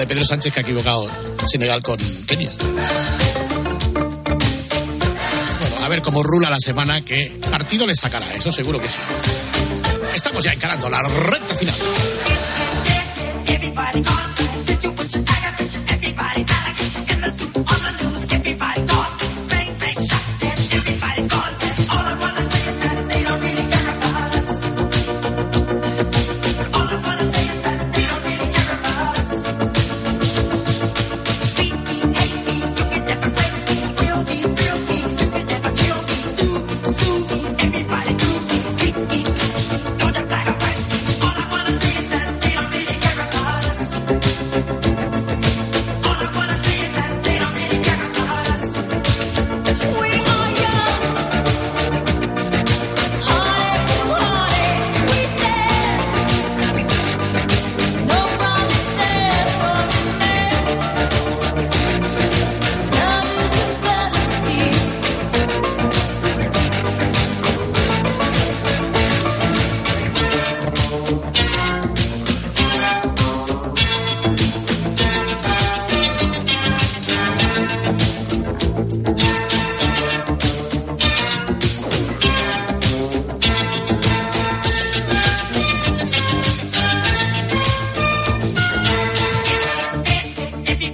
[0.03, 1.09] De Pedro Sánchez que ha equivocado
[1.47, 2.51] Senegal con Kenia.
[5.61, 8.99] Bueno, a ver cómo rula la semana, que partido le sacará, eso seguro que sí.
[10.13, 11.77] Estamos ya encarando la recta final.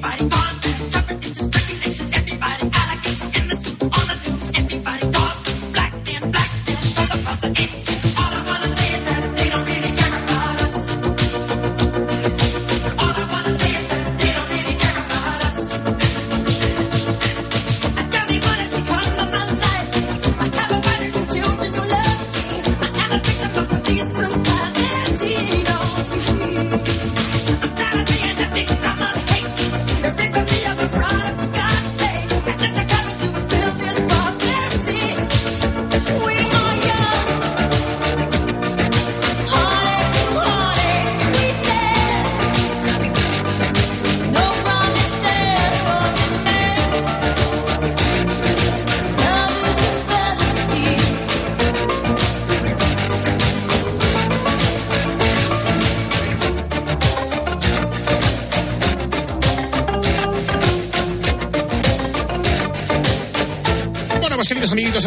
[0.01, 0.38] Bueno,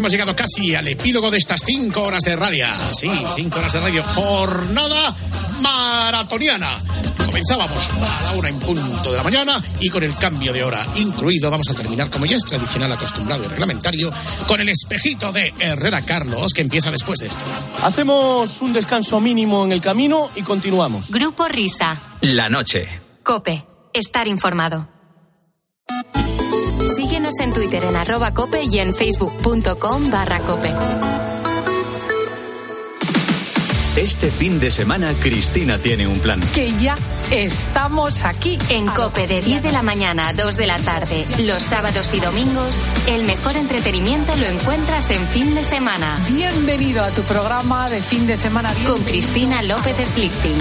[0.02, 2.66] hemos llegado casi al epílogo de estas cinco horas de radio.
[2.92, 4.04] Sí, cinco horas de radio.
[4.04, 5.16] Jornada
[5.62, 6.70] maratoniana.
[7.24, 10.88] Comenzábamos a la una en punto de la mañana y con el cambio de hora
[10.96, 14.12] incluido vamos a terminar, como ya es tradicional, acostumbrado y reglamentario,
[14.48, 17.44] con el espejito de Herrera Carlos que empieza después de esto.
[17.84, 21.12] Hacemos un descanso mínimo en el camino y continuamos.
[21.12, 22.02] Grupo Risa.
[22.22, 22.88] La noche.
[23.24, 23.64] Cope.
[23.94, 25.01] Estar informado.
[27.72, 30.74] Twitter en arroba cope y en facebook.com barra cope.
[33.96, 36.40] Este fin de semana Cristina tiene un plan.
[36.54, 36.96] Que ya
[37.30, 38.58] estamos aquí.
[38.70, 42.20] En Cope de 10 de la mañana a 2 de la tarde, los sábados y
[42.20, 42.76] domingos,
[43.08, 46.20] el mejor entretenimiento lo encuentras en fin de semana.
[46.30, 48.74] Bienvenido a tu programa de fin de semana.
[48.86, 50.58] Con Cristina López Slichting.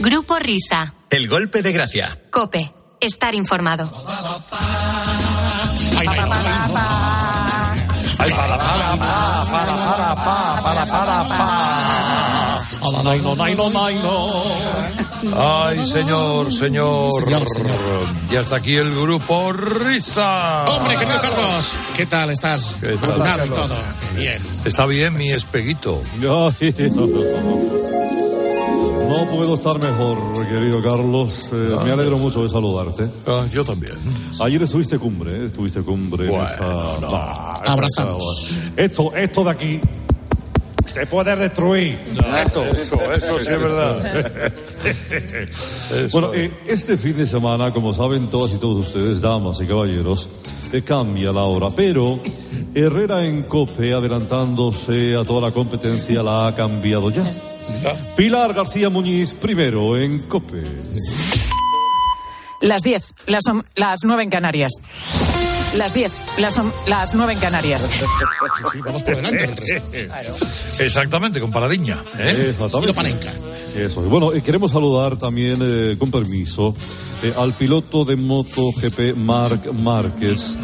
[0.00, 0.94] Grupo Risa.
[1.10, 2.20] El golpe de gracia.
[2.30, 2.72] Cope.
[3.00, 3.90] Estar informado.
[5.98, 6.18] Ay, ay,
[8.18, 12.62] Ay, para, para, pa, para, para, pa, para, para, pa.
[15.36, 17.10] Ay, señor, señor.
[18.30, 20.64] Y hasta aquí el grupo Risa.
[20.66, 22.76] Hombre, querido Carlos, ¿qué tal estás?
[22.80, 23.76] ¿Qué tal, y todo.
[24.12, 24.42] Qué Bien.
[24.64, 26.00] Está bien mi espeguito.
[29.08, 31.48] No puedo estar mejor, querido Carlos.
[31.52, 33.08] Eh, me alegro mucho de saludarte.
[33.26, 33.94] Ah, yo también.
[34.40, 35.46] Ayer estuviste cumbre, ¿eh?
[35.46, 36.24] estuviste cumbre.
[36.24, 37.08] en Bueno, esa- no, No,
[37.66, 38.58] Abrazamos.
[38.76, 39.80] Esto, esto de aquí
[40.92, 41.98] te puede destruir.
[42.44, 42.64] Esto.
[42.64, 44.52] Eso, eso sí es verdad.
[46.12, 50.28] Bueno, eh, este fin de semana, como saben todas y todos ustedes, damas y caballeros,
[50.72, 52.18] eh, cambia la hora, pero
[52.74, 57.24] Herrera en Cope, adelantándose a toda la competencia, la ha cambiado ya.
[58.16, 60.62] Pilar García Muñiz, primero en Cope.
[62.60, 64.72] Las 10, las, las 9 en Canarias.
[65.74, 67.88] Las 10, las, las 9 en Canarias.
[68.84, 70.82] vamos por delante del resto.
[70.82, 71.98] Exactamente, con paradiña.
[72.18, 72.54] ¿eh?
[72.58, 73.28] Exactamente.
[73.76, 74.02] Eso.
[74.02, 74.10] es.
[74.10, 76.74] Bueno, eh, queremos saludar también, eh, con permiso,
[77.22, 80.56] eh, al piloto de MotoGP Marc Márquez,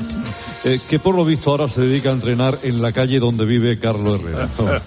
[0.64, 3.78] eh, que por lo visto ahora se dedica a entrenar en la calle donde vive
[3.78, 4.48] Carlos Herrera.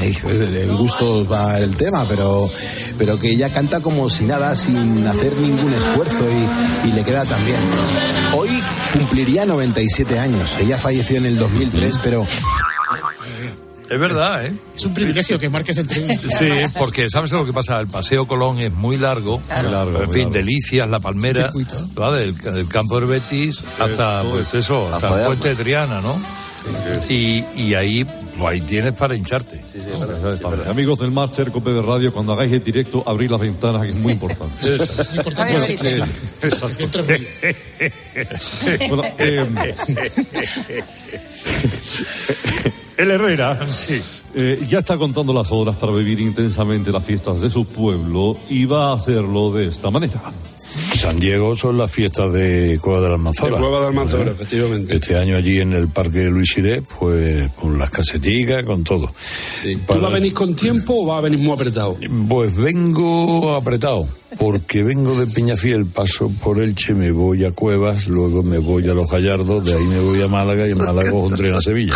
[0.00, 2.50] Ay, el gusto va el tema, pero,
[2.96, 6.24] pero que ella canta como si nada, sin hacer ningún esfuerzo
[6.84, 7.60] y, y le queda tan bien.
[8.36, 8.48] Hoy
[8.92, 10.56] cumpliría 97 años.
[10.60, 12.26] Ella falleció en el 2003, pero
[13.90, 14.52] Es verdad, ¿eh?
[14.76, 16.48] Es un privilegio que Márquez entre Sí,
[16.78, 17.80] porque ¿sabes lo que pasa?
[17.80, 19.40] El Paseo Colón es muy largo.
[19.40, 20.34] Muy largo, En muy fin, largo.
[20.34, 21.88] Delicias, La Palmera, Circuito.
[22.00, 22.12] ¿va?
[22.16, 24.54] del, del campo de Betis hasta, pues es.
[24.64, 26.16] eso, hasta Joder, Puente de Triana, ¿no?
[27.08, 29.64] Y, y ahí, pues ahí tienes para hincharte.
[30.42, 33.88] Vale, Amigos del Máster Cope de Radio, cuando hagáis el directo, abrir las ventanas, que
[33.88, 34.76] es muy importante.
[34.76, 36.06] Es importante Bueno, eh, ruido.
[38.88, 39.46] Bueno, eh,
[43.00, 43.58] el Herrera
[44.34, 48.64] eh, ya está contando las horas para vivir intensamente las fiestas de su pueblo y
[48.66, 50.20] va a hacerlo de esta manera.
[50.58, 53.52] San Diego son las fiestas de Cueva de la Almanzora.
[53.52, 54.32] De Cueva de Almanzora, ¿Eh?
[54.34, 54.94] efectivamente.
[54.94, 59.06] Este año allí en el Parque Luis Iré, pues con las caseticas, con todo.
[59.62, 61.96] ¿Tú Para- vas a venir con tiempo o vas a venir muy apretado?
[62.28, 64.06] Pues vengo apretado,
[64.38, 68.94] porque vengo de Peñafiel, paso por Elche, me voy a Cuevas, luego me voy a
[68.94, 71.60] Los Gallardos, de ahí me voy a Málaga y en Málaga cojo un tren a
[71.60, 71.94] Sevilla.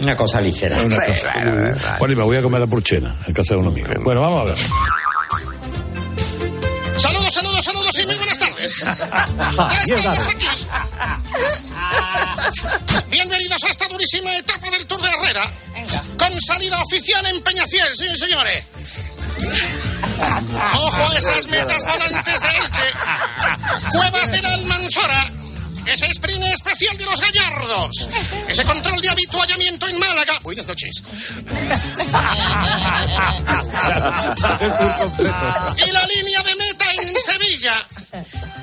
[0.00, 0.80] Una cosa ligera.
[0.82, 3.60] Una Sí, cosa- claro, Bueno, y me voy a comer a Purchena, en casa de
[3.60, 3.88] un amigo.
[4.02, 4.56] Bueno, vamos a ver.
[6.96, 8.84] Saludos, saludos, saludos y muy buenas tardes.
[8.84, 10.46] Ya estamos aquí.
[13.10, 15.50] Bienvenidos a esta durísima etapa del Tour de Herrera.
[16.18, 18.64] Con salida oficial en Peñafiel, sí, señores.
[20.74, 23.90] ¡Ojo a esas metas volantes de Elche!
[23.92, 25.32] ¡Cuevas de la Almanzora!
[25.86, 28.08] Ese sprint especial de los gallardos.
[28.46, 30.38] Ese control de habituallamiento en Málaga.
[30.42, 31.02] Buenas noches.
[35.76, 37.86] Y la línea de meta en Sevilla.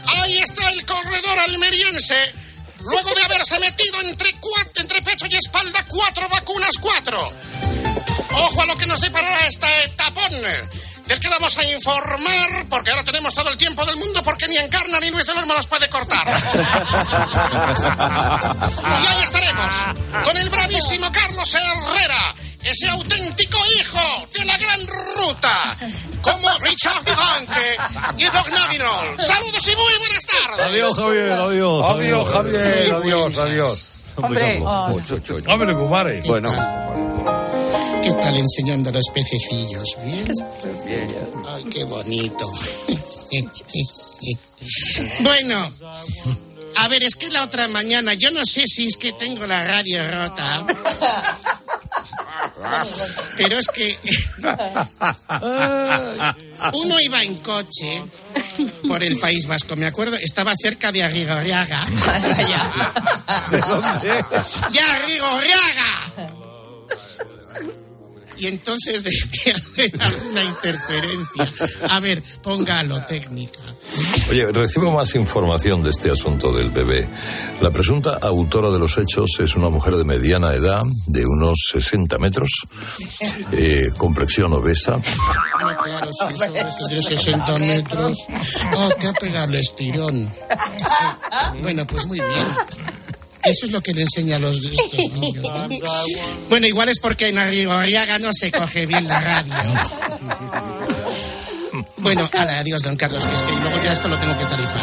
[0.06, 2.34] Ahí está el corredor almeriense.
[2.80, 7.34] Luego de haberse metido entre, cua- entre pecho y espalda cuatro vacunas, cuatro.
[8.32, 10.32] Ojo a lo que nos deparará esta etapón.
[11.08, 14.58] Del que vamos a informar, porque ahora tenemos todo el tiempo del mundo, porque ni
[14.58, 16.28] Encarna ni Luis de Lerma nos puede cortar.
[19.02, 19.76] Y ahí estaremos,
[20.26, 25.78] con el bravísimo Carlos Herrera, ese auténtico hijo de la gran ruta,
[26.22, 27.78] como Richard Vivanque
[28.18, 29.16] y Doc Naginol.
[29.18, 30.68] Saludos y muy buenas tardes.
[30.68, 31.86] Adiós, Javier, adiós.
[31.90, 33.90] Adiós, Javier, adiós, adiós.
[34.18, 34.60] Hombre.
[35.48, 36.22] Hombre, Kumare.
[36.26, 36.52] Bueno.
[38.02, 39.98] ¿Qué tal enseñando a los pececillos?
[40.04, 40.28] ¿Bien?
[41.50, 42.50] Ay, qué bonito.
[45.20, 45.72] bueno,
[46.78, 49.68] a ver, es que la otra mañana, yo no sé si es que tengo la
[49.68, 50.66] radio rota,
[53.36, 54.00] pero es que
[56.74, 58.04] uno iba en coche
[58.88, 61.88] por el País Vasco, me acuerdo, estaba cerca de Arrigorriaga.
[64.72, 66.34] ¡Ya, Arrigorriaga!
[68.40, 71.52] Y entonces debía haber alguna interferencia.
[71.90, 73.60] A ver, póngalo, técnica.
[74.30, 77.08] Oye, recibo más información de este asunto del bebé.
[77.62, 82.18] La presunta autora de los hechos es una mujer de mediana edad, de unos 60
[82.18, 82.50] metros,
[83.52, 84.98] eh, complexión obesa.
[84.98, 88.18] No, claro, sí, sobre esto de 60 metros.
[88.76, 90.32] Oh, qué pegable estirón.
[91.62, 92.48] Bueno, pues muy bien.
[93.48, 94.70] Eso es lo que le enseña a los ¿no?
[96.50, 99.54] Bueno, igual es porque en Arrigorriaga no se coge bien la radio.
[101.98, 104.82] Bueno, ala, adiós, don Carlos, que es que luego ya esto lo tengo que tarifar.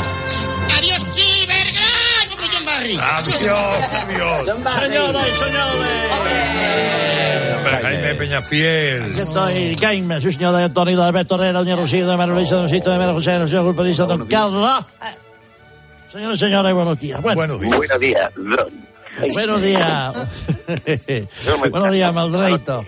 [0.77, 2.31] ¡Adiós, Cibergrán!
[2.33, 2.99] ¡Hombre, John Barry!
[3.01, 4.47] Adiós, adiós.
[4.81, 5.89] Señoras y señores.
[6.13, 9.03] Hombre, Jaime Peñafiel.
[9.03, 12.57] Aquí estoy, Jaime, su señor de Antonio, de Alberto Herrera, doña Rocío, de María Luisa,
[12.57, 14.85] don Sito, de María José, don Culperiza, don Carlos.
[16.15, 17.21] Señores y señores, buenos días.
[17.21, 17.77] Bueno, Buenos días.
[17.77, 19.35] Buenos días.
[19.35, 20.15] buenos días.
[21.71, 22.87] buenos días, Maldreito.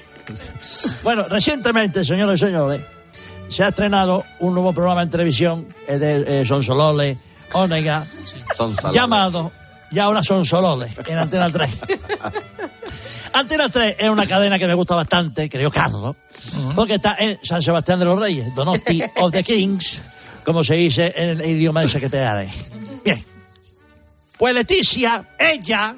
[1.03, 2.83] Bueno, recientemente, señores y señores,
[3.49, 7.19] se ha estrenado un nuevo programa en televisión eh, de eh, Sonsolole,
[7.53, 8.07] Onega,
[8.93, 9.51] llamado
[9.91, 11.71] Y ahora Sonsolole, en Antena 3.
[13.33, 16.15] Antena 3 es una cadena que me gusta bastante, creo Carlos,
[16.77, 20.01] porque está en San Sebastián de los Reyes, Donosti of the Kings,
[20.45, 22.49] como se dice en el idioma ese que te haré.
[23.07, 23.25] Bien.
[24.37, 25.95] Pues Leticia, ella,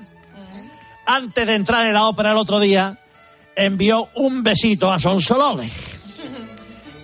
[1.07, 2.99] antes de entrar en la ópera el otro día,
[3.57, 5.69] envió un besito a Sonsolole.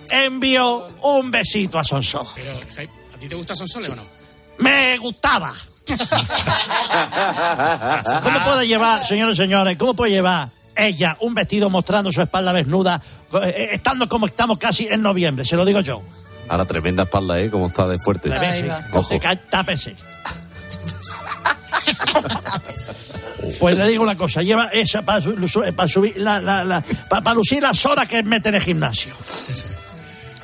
[0.09, 2.29] Envió un besito a Sonsolole.
[2.35, 4.03] Pero, Jaime, ¿a ti te gusta Sonsole o no?
[4.59, 5.51] Me gustaba.
[8.23, 12.53] ¿Cómo puede llevar, señores y señores, cómo puede llevar ella un vestido mostrando su espalda
[12.53, 13.01] desnuda,
[13.43, 15.45] eh, estando como estamos casi en noviembre?
[15.45, 16.03] Se lo digo yo.
[16.49, 17.49] Ahora tremenda espalda, ¿eh?
[17.49, 18.29] Como está de fuerte.
[18.29, 18.71] Tápese.
[18.93, 19.09] Ojo.
[19.09, 19.95] Te ca- Tápese.
[23.59, 25.21] Pues le digo una cosa, lleva esa para
[25.87, 29.13] subir la, la- la- pa- pa lucir las horas que mete en el gimnasio.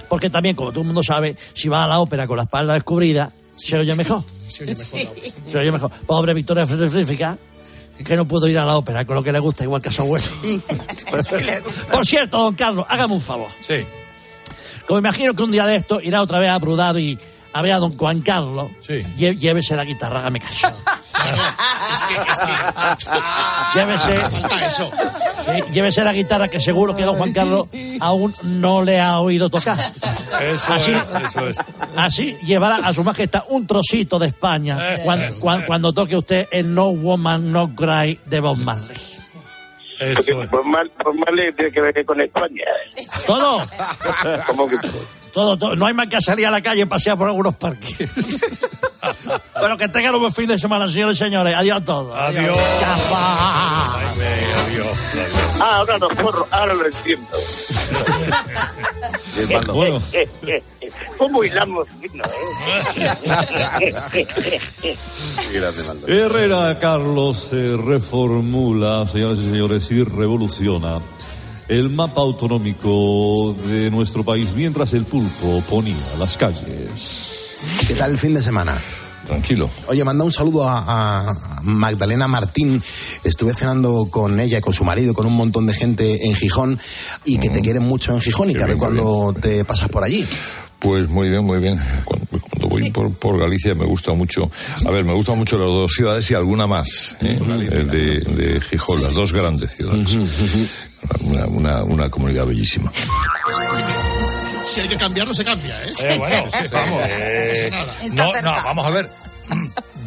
[0.08, 2.74] Porque también, como todo el mundo sabe, si va a la ópera con la espalda
[2.74, 4.24] descubrida, se oye mejor.
[4.48, 5.34] Se oye mejor la ópera.
[5.52, 5.92] Se oye mejor.
[6.06, 7.38] Pobre Victoria Frífica,
[8.06, 9.92] que no pudo ir a la ópera con lo que le gusta, igual que a
[9.92, 10.26] su abuelo.
[11.92, 13.50] Por cierto, don Carlos, hágame un favor.
[13.66, 13.86] Sí.
[14.88, 17.18] Como imagino que un día de esto irá otra vez a Brudado y
[17.54, 20.68] a ver a don Juan Carlos, lle- llévese la guitarra, hágame caso.
[21.92, 23.16] Es que, es que...
[23.80, 24.90] Llévese, Falta eso.
[25.46, 27.68] sí, llévese la guitarra que seguro que don Juan Carlos
[28.00, 29.78] aún no le ha oído tocar.
[30.42, 31.58] Eso Así, es, eso es.
[31.98, 36.74] así llevará a su majestad un trocito de España cuando, cuando, cuando toque usted el
[36.74, 38.98] No Woman No Cry de Bob Marley.
[40.02, 40.50] Eso es.
[40.50, 42.64] Pues mal, pues mal tiene que ver con España.
[43.28, 43.68] ¿Todo?
[44.48, 44.78] ¿Cómo que
[45.32, 45.76] Todo, todo.
[45.76, 48.08] No hay más que salir a la calle y pasear por algunos parques.
[49.60, 51.56] Bueno, que tengan un buen fin de semana, señores y señores.
[51.56, 52.16] Adiós a todos.
[52.16, 52.56] Adiós.
[52.56, 52.60] Adiós.
[54.68, 54.98] adiós.
[55.60, 57.28] Ah, ahora lo forro, ahora lo entiendo.
[59.74, 60.02] Bueno.
[61.18, 62.24] ¿Cómo hilamos fino,
[63.80, 63.96] eh?
[66.08, 71.00] Herrera Carlos eh, reformula, señoras y señores, y revoluciona
[71.68, 77.62] el mapa autonómico de nuestro país mientras el pulpo ponía las calles.
[77.88, 78.78] ¿Qué tal el fin de semana?
[79.26, 79.70] Tranquilo.
[79.88, 82.82] Oye, manda un saludo a, a Magdalena Martín.
[83.24, 86.80] Estuve cenando con ella y con su marido, con un montón de gente en Gijón
[87.24, 89.88] y que te quieren mucho en Gijón y que a ver bien, cuando te pasas
[89.90, 90.28] por allí.
[90.82, 91.80] Pues muy bien, muy bien.
[92.06, 94.52] Cuando, cuando voy por, por Galicia me gusta mucho.
[94.86, 97.16] A ver, me gustan mucho las dos ciudades y alguna más.
[97.22, 97.38] ¿eh?
[97.40, 100.10] El de, de Gijón, las dos grandes ciudades.
[101.22, 102.92] Una, una, una comunidad bellísima.
[104.66, 105.92] Si hay que cambiarlo, se cambia, ¿eh?
[106.02, 107.02] Eh, bueno, sí, vamos.
[107.08, 107.72] eh,
[108.14, 109.10] no, no, vamos a ver.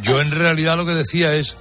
[0.02, 1.56] Yo en realidad lo que decía es,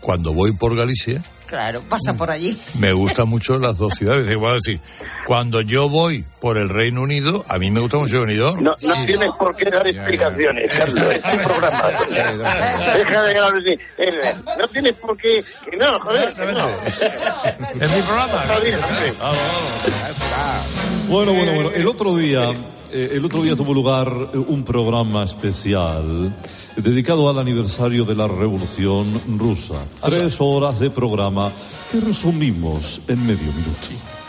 [0.00, 1.22] cuando voy por Galicia,
[1.54, 2.58] Claro, pasa por allí.
[2.80, 4.28] me gustan mucho las dos ciudades.
[4.28, 4.80] Igual decir,
[5.24, 8.60] cuando yo voy por el Reino Unido, a mí me gusta mucho Benidorm.
[8.60, 11.14] No, no tienes por qué dar explicaciones, Carlos.
[11.14, 11.82] Es tu programa.
[12.10, 13.78] Deja de hablar así.
[13.98, 15.44] Eh, No tienes por qué.
[15.78, 16.34] No, joder.
[16.34, 16.68] que no.
[17.84, 18.42] Es mi programa.
[21.08, 21.70] Bueno, bueno, bueno.
[21.70, 22.50] El otro día,
[22.92, 24.08] eh, el otro día tuvo lugar
[24.48, 26.34] un programa especial
[26.76, 29.06] dedicado al aniversario de la Revolución
[29.38, 29.82] Rusa.
[30.04, 31.50] Tres horas de programa
[31.90, 34.23] que resumimos en medio minuto.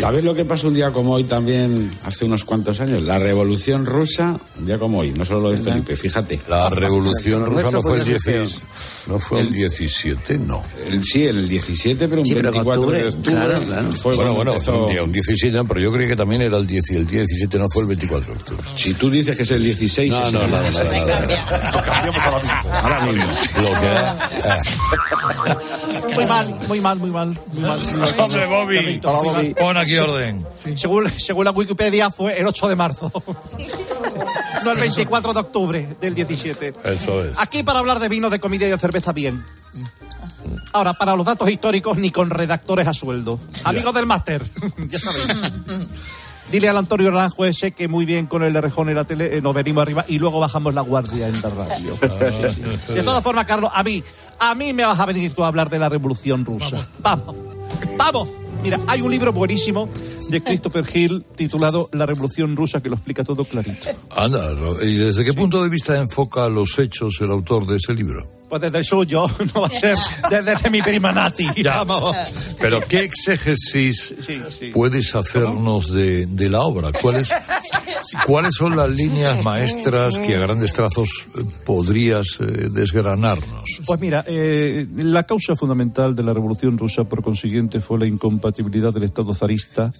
[0.00, 3.02] ¿Sabes lo que pasó un día como hoy también, hace unos cuantos años?
[3.02, 6.38] La revolución rusa, un día como hoy, no solo lo de Felipe, fíjate.
[6.48, 8.58] La revolución rusa no fue el Nuestro 16,
[9.06, 10.62] no fue el 17, no.
[10.86, 13.32] El- sí, el 17, pero un Sí, pero en 24 octubre, de octubre.
[13.32, 13.92] claro, claro.
[13.92, 16.66] Fue bueno, bueno, empezó- un, día, un 17, pero yo creía que también era el
[16.66, 18.64] 10 y el día 17 no fue el 24 de octubre.
[18.76, 21.06] Si tú dices que es el 16, No, es no, el no, no, 16.
[21.06, 21.26] no, no, no.
[21.72, 22.72] Lo cambiamos ahora mismo.
[22.72, 23.24] Ahora mismo.
[23.62, 23.90] Lo que
[26.14, 27.38] Muy mal, muy mal, muy mal.
[27.52, 27.80] Muy mal.
[28.18, 29.00] Hombre, Bobby,
[29.42, 29.54] Mal.
[29.54, 30.46] pon aquí orden.
[30.76, 33.12] Según, según la Wikipedia fue el 8 de marzo.
[34.64, 36.74] No el 24 de octubre del 17.
[36.84, 37.38] Eso es.
[37.38, 39.42] Aquí para hablar de vino, de comida y de cerveza, bien.
[40.72, 43.40] Ahora, para los datos históricos, ni con redactores a sueldo.
[43.64, 44.42] Amigos del máster,
[44.88, 45.26] ya sabéis.
[46.50, 49.36] Dile al Antonio Naranjo ese que muy bien con el de Rejón en la tele
[49.36, 51.94] eh, nos venimos arriba y luego bajamos la guardia en la radio.
[51.94, 52.92] Sí, sí.
[52.94, 54.02] De todas formas, Carlos, a mí,
[54.40, 56.86] a mí me vas a venir tú a hablar de la Revolución Rusa.
[56.98, 57.36] Vamos,
[57.96, 58.28] vamos.
[58.62, 59.88] Mira, hay un libro buenísimo
[60.28, 63.88] de Christopher Hill titulado La Revolución Rusa que lo explica todo clarito.
[64.14, 64.52] Anda,
[64.82, 68.39] ¿y desde qué punto de vista enfoca los hechos el autor de ese libro?
[68.50, 69.96] Pues desde el suyo, no va a ser
[70.44, 71.46] desde mi prima Nati.
[71.62, 72.16] Vamos.
[72.58, 74.12] Pero ¿qué exégesis
[74.72, 76.90] puedes hacernos de, de la obra?
[76.92, 77.32] ¿Cuáles,
[78.26, 83.80] ¿Cuáles son las líneas maestras que a grandes trazos eh, podrías eh, desgranarnos?
[83.86, 88.92] Pues mira, eh, la causa fundamental de la Revolución Rusa, por consiguiente, fue la incompatibilidad
[88.92, 89.92] del Estado zarista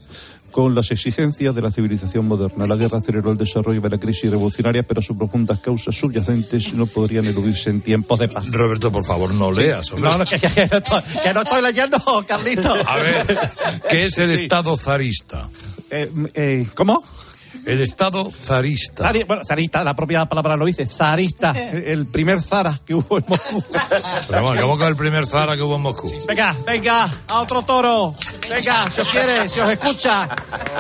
[0.50, 2.66] con las exigencias de la civilización moderna.
[2.66, 6.86] La guerra aceleró el desarrollo de la crisis revolucionaria, pero sus profundas causas subyacentes no
[6.86, 8.50] podrían eludirse en tiempos de paz.
[8.50, 9.90] Roberto, por favor, no leas.
[9.92, 10.10] hombre.
[10.10, 12.74] No, no, que, que- que no estoy, que no estoy leyendo, Carlito.
[12.86, 13.38] A ver,
[13.88, 15.48] ¿qué es el Estado zarista?
[15.90, 17.02] Eh, eh, ¿Cómo?
[17.66, 19.04] El Estado zarista.
[19.04, 20.86] Zari- bueno, zarista, la propia palabra lo dice.
[20.86, 23.62] Zarista, el primer zara que hubo en Moscú.
[24.28, 26.10] Pero bueno, ¿cómo que el primer zara que hubo en Moscú?
[26.26, 28.14] Venga, venga, a otro toro.
[28.48, 30.28] Venga, si os quiere, si os escucha.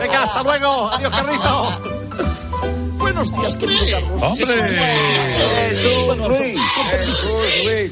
[0.00, 0.88] Venga, hasta luego.
[0.90, 2.79] Adiós, Carlito.
[3.20, 4.22] Buenos días, querido Carlos.
[4.22, 4.80] ¡Hombre!
[6.06, 6.28] Bueno,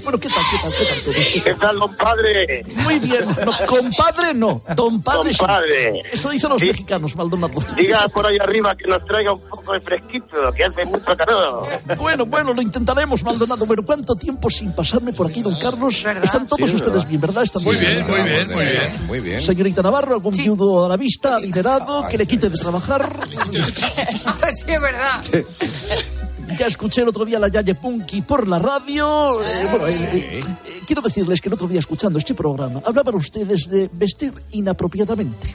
[0.03, 1.45] Bueno, ¿qué tal, qué tal, qué tal todo?
[1.45, 2.65] ¿Qué tal, compadre?
[2.77, 3.27] Muy bien.
[3.45, 4.63] No, compadre no.
[4.75, 5.39] Don padre sí.
[5.39, 6.03] Compadre.
[6.11, 7.61] Eso dicen los mexicanos, Maldonado.
[7.77, 11.69] Diga por ahí arriba que nos traiga un poco de fresquito, que hace mucho calor.
[11.99, 13.67] Bueno, bueno, lo intentaremos, Maldonado.
[13.67, 16.07] Bueno, ¿cuánto tiempo sin pasarme por aquí, don Carlos?
[16.23, 17.09] Están todos ustedes verdad.
[17.09, 17.43] bien, ¿verdad?
[17.43, 19.07] Están Muy bien, muy bien, muy bien.
[19.07, 19.43] Muy bien.
[19.43, 23.29] Señorita Navarro, algún viudo a la vista, adinerado, que le quite de trabajar.
[23.53, 25.18] sí, es verdad.
[26.59, 29.41] Ya escuché el otro día la Yaye Punky por la radio.
[29.43, 30.41] Eh, bueno, eh, eh,
[30.87, 35.55] quiero decirles que el otro día escuchando este programa hablaban ustedes de vestir inapropiadamente.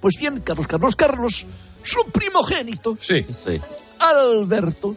[0.00, 1.46] Pues bien, Carlos, Carlos, Carlos,
[1.82, 3.24] su primogénito, Sí.
[3.98, 4.96] Alberto,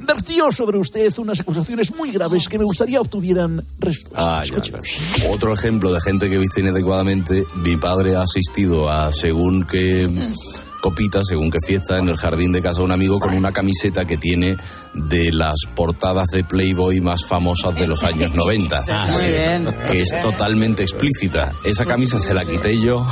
[0.00, 4.42] vertió sobre usted unas acusaciones muy graves que me gustaría obtuvieran respuesta.
[4.42, 4.44] Ah.
[5.30, 10.08] Otro ejemplo de gente que viste inadecuadamente, mi padre ha asistido a según qué
[10.86, 14.04] copita, según qué fiesta, en el jardín de casa de un amigo con una camiseta
[14.04, 14.56] que tiene
[14.94, 18.78] de las portadas de Playboy más famosas de los años 90.
[19.10, 19.74] Muy bien.
[19.90, 21.50] Que es totalmente explícita.
[21.64, 23.04] Esa camisa se la quité yo,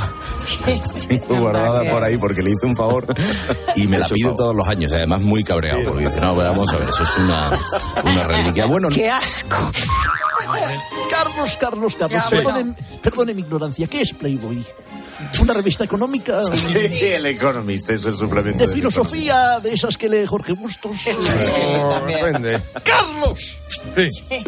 [1.27, 3.13] guardada por ahí porque le hice un favor
[3.75, 4.93] y me la pide todos los años.
[4.93, 7.51] Además, muy cabreado porque dice: No, pero vamos a ver, eso es una,
[8.05, 8.67] una reliquia.
[8.67, 9.57] Bueno, ¡Qué asco!
[11.11, 12.73] Carlos, Carlos, Carlos, perdone,
[13.03, 13.85] perdone mi ignorancia.
[13.87, 14.65] ¿Qué es Playboy?
[15.41, 16.41] ¿Una revista económica?
[16.43, 18.65] Sí, el Economist es el suplemento.
[18.65, 19.59] ¿De filosofía?
[19.59, 20.97] ¿De esas que lee Jorge Bustos?
[21.07, 22.07] Economist.
[22.07, 22.61] Depende.
[22.83, 23.57] ¡Carlos!
[23.95, 24.43] Sí.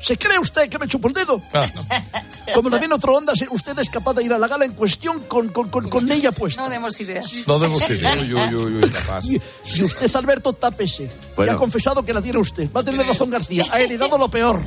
[0.00, 1.42] ¿Se cree usted que me chupo el dedo?
[1.52, 1.66] Ah.
[2.54, 5.48] Como también otro onda, usted es capaz de ir a la gala en cuestión con,
[5.48, 6.62] con, con, con ella puesta.
[6.62, 7.28] No demos ideas.
[7.46, 8.14] No demos idea.
[8.20, 9.24] Uy, uy, uy, uy, capaz.
[9.24, 9.40] Y,
[9.74, 11.10] y usted, Alberto, tápese.
[11.34, 11.52] Bueno.
[11.52, 12.70] Ya ha confesado que la tiene usted.
[12.72, 13.64] Va a tener razón García.
[13.70, 14.62] Ha heredado lo peor.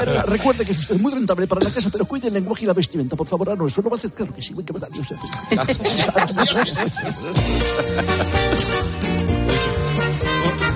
[0.00, 2.74] Pero recuerde que es muy rentable para la casa, pero cuide el lenguaje y la
[2.74, 3.50] vestimenta, por favor.
[3.50, 4.54] Ah, no, eso no va a hacer claro que sí.
[4.64, 5.06] Qué verdad, Dios,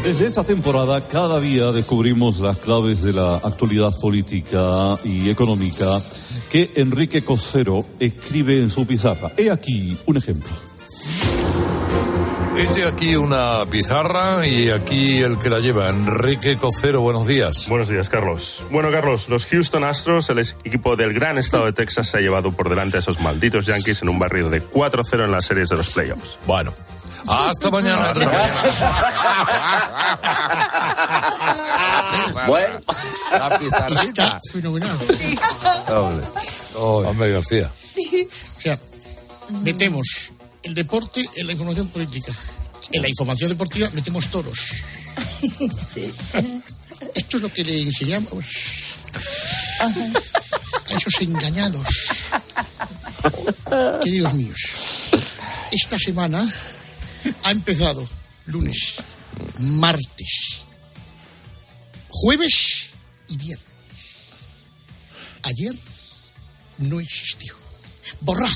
[0.03, 6.01] Desde esta temporada, cada día descubrimos las claves de la actualidad política y económica
[6.51, 9.31] que Enrique Cosero escribe en su pizarra.
[9.37, 10.51] He aquí un ejemplo.
[12.57, 17.03] Este aquí una pizarra y aquí el que la lleva, Enrique Cocero.
[17.03, 17.69] Buenos días.
[17.69, 18.65] Buenos días, Carlos.
[18.71, 22.53] Bueno, Carlos, los Houston Astros, el equipo del gran estado de Texas, se ha llevado
[22.53, 25.77] por delante a esos malditos Yankees en un barrido de 4-0 en las series de
[25.77, 26.37] los playoffs.
[26.47, 26.75] Bueno,
[27.29, 28.13] hasta mañana.
[32.47, 32.81] Bueno,
[33.33, 34.41] La pizarrita.
[34.53, 34.99] Fenomenal.
[36.75, 37.71] Hombre, García.
[38.57, 38.79] O sea,
[39.63, 42.33] metemos el deporte en la información política.
[42.93, 44.59] En la información deportiva metemos toros.
[47.15, 48.45] Esto es lo que le enseñamos
[49.81, 51.87] a esos engañados.
[54.03, 54.61] Queridos míos,
[55.71, 56.53] esta semana
[57.43, 58.07] ha empezado
[58.47, 58.97] lunes,
[59.59, 60.63] martes,
[62.09, 62.91] jueves
[63.29, 63.67] y viernes.
[65.43, 65.75] Ayer
[66.79, 67.55] no existió.
[68.21, 68.51] Borrad.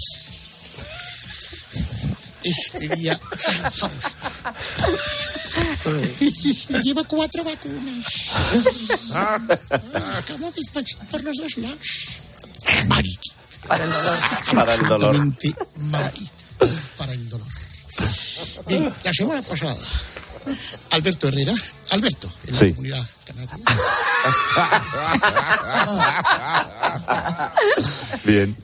[2.42, 3.18] Este día.
[6.82, 8.04] Lleva cuatro vacunas.
[10.18, 11.78] Acabo de pasar por los dos lados.
[12.86, 13.34] Mariquita.
[13.66, 14.18] Para el dolor.
[14.54, 15.34] Para el dolor.
[15.76, 16.44] Mariquita.
[16.98, 17.48] Para el dolor.
[18.66, 19.76] Bien, la semana pasada,
[20.90, 21.54] Alberto Herrera,
[21.90, 22.70] Alberto, en la Sí.
[22.70, 23.56] comunidad canaria,
[28.24, 28.56] Bien.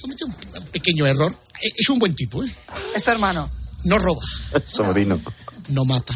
[0.00, 1.34] cometió un pequeño error.
[1.62, 2.50] Eh, Es un buen tipo, ¿eh?
[2.94, 3.50] Es tu hermano.
[3.84, 4.22] No roba,
[4.64, 5.20] Sobrino.
[5.68, 6.14] no mata.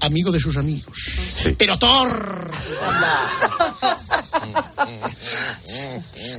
[0.00, 0.98] Amigo de sus amigos.
[1.58, 2.50] Pero Thor.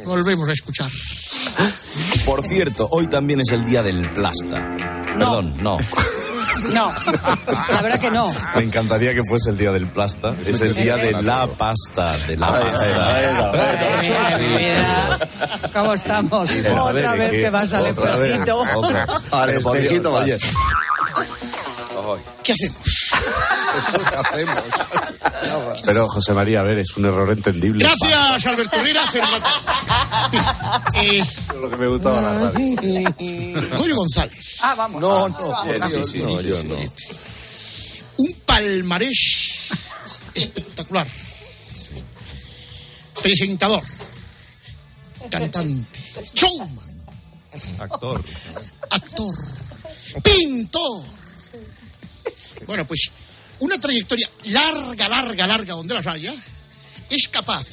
[0.06, 0.92] Volvemos a escuchar.
[2.26, 4.76] Por cierto, hoy también es el día del plasta.
[5.18, 5.78] Perdón, no.
[6.74, 6.92] No,
[7.72, 8.32] la verdad que no.
[8.56, 10.34] Me encantaría que fuese el día del plasta.
[10.46, 13.14] Es el día de la pasta, de la pasta.
[15.74, 16.50] ¿Cómo estamos?
[16.80, 17.42] Otra ¿de vez qué?
[17.44, 18.64] te vas al espejito.
[19.32, 20.38] Al espejito oye,
[22.44, 22.97] ¿Qué hacemos?
[25.86, 27.86] Pero José María, a ver, es un error entendible.
[27.86, 28.78] Gracias, Alberto.
[29.12, 29.48] Fernando.
[30.96, 31.24] Eh,
[31.62, 32.76] Lo que me gustaba la radio.
[33.78, 34.58] Goyo González.
[34.62, 35.02] Ah, vamos.
[35.02, 35.38] No, no,
[35.88, 36.76] sí, sí, no, sí, yo no.
[38.18, 39.70] Un palmarés
[40.34, 41.08] espectacular.
[43.22, 43.84] Presentador.
[45.30, 46.00] Cantante.
[46.34, 46.80] Showman.
[47.80, 48.24] Actor.
[48.90, 49.36] Actor.
[50.24, 51.04] Pintor.
[52.66, 53.12] Bueno, pues
[53.60, 56.34] una trayectoria larga, larga, larga, donde las haya,
[57.10, 57.68] es capaz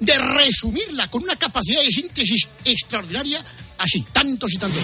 [0.00, 3.44] de resumirla con una capacidad de síntesis extraordinaria,
[3.78, 4.82] así, tantos y tantos.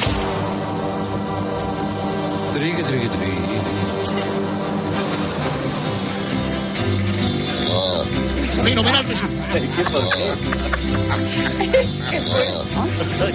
[2.53, 3.33] Triqui, triqui, triqui.
[8.63, 9.43] Fenomenal resumen.
[12.11, 12.17] ¿Qué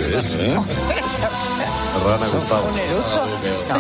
[0.02, 0.36] es?
[0.36, 0.58] ¿Eh?
[2.04, 2.68] Rana Gustavo.
[2.72, 3.28] Un eructo.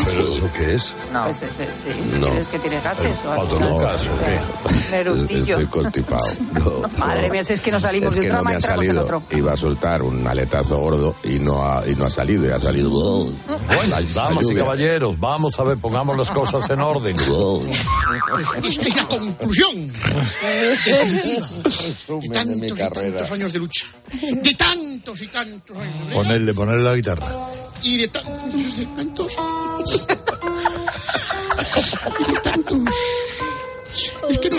[0.06, 0.96] ¿Pero eso qué es?
[1.14, 2.18] No, pues ese, sí.
[2.20, 2.28] No.
[2.34, 3.48] ¿Es que tiene gases o algo?
[3.48, 4.40] ¿Patolocas o qué?
[4.88, 5.60] Un eructillo.
[5.60, 6.24] Estoy constipado.
[6.58, 7.34] No, Madre no.
[7.34, 8.84] mía, si es que no salimos Es de un que no drama, me ha entramos
[8.86, 9.04] en salido.
[9.04, 9.24] otro.
[9.32, 12.46] Iba a soltar un aletazo gordo y no ha, y no ha salido.
[12.48, 12.92] Y ha salido.
[12.94, 13.30] oh,
[13.90, 14.64] la- la Damas y lluvia.
[14.64, 17.16] caballeros, vamos a ver, pongamos las cosas en orden.
[17.18, 19.92] Esta es la conclusión
[20.86, 23.86] definitiva de resumen de mi tantos y tantos años de lucha.
[24.42, 26.14] De tantos y tantos años de lucha.
[26.16, 27.28] Ponerle, ponerle la guitarra.
[27.84, 29.38] Y de tantos y de tantos.
[32.20, 32.80] Y de tantos.
[34.30, 34.58] Es que no.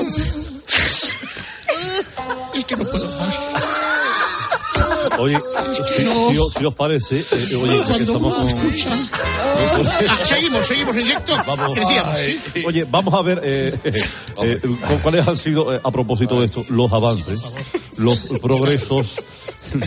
[2.54, 3.36] Es que no puedo más.
[5.18, 5.38] Oye,
[5.96, 6.06] si, si
[6.38, 8.90] os, si os parece, eh, oye, ya que estamos con- escucha.
[8.92, 11.32] Ah, seguimos, seguimos en directo.
[11.46, 11.74] Vamos.
[11.74, 12.38] Decíamos, ¿sí?
[12.64, 13.92] Oye, vamos a ver eh, eh,
[14.42, 17.42] eh, cu- cuáles han sido, eh, a propósito de esto, los avances,
[17.96, 19.16] los progresos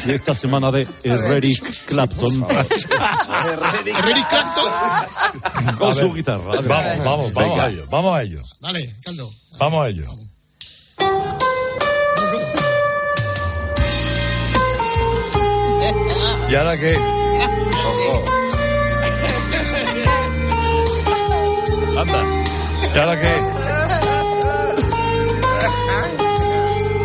[0.07, 2.45] esta semana de Eric Clapton
[3.85, 5.75] Eric Clapton.
[5.77, 6.61] con su guitarra.
[6.61, 9.31] Vamos, vamos, vamos a ello, vamos a ello, Vale, Caldo.
[9.57, 10.05] vamos a ello.
[16.49, 16.95] ¿Y ahora qué?
[21.97, 22.23] Anda.
[22.93, 23.33] ¿Y ahora qué?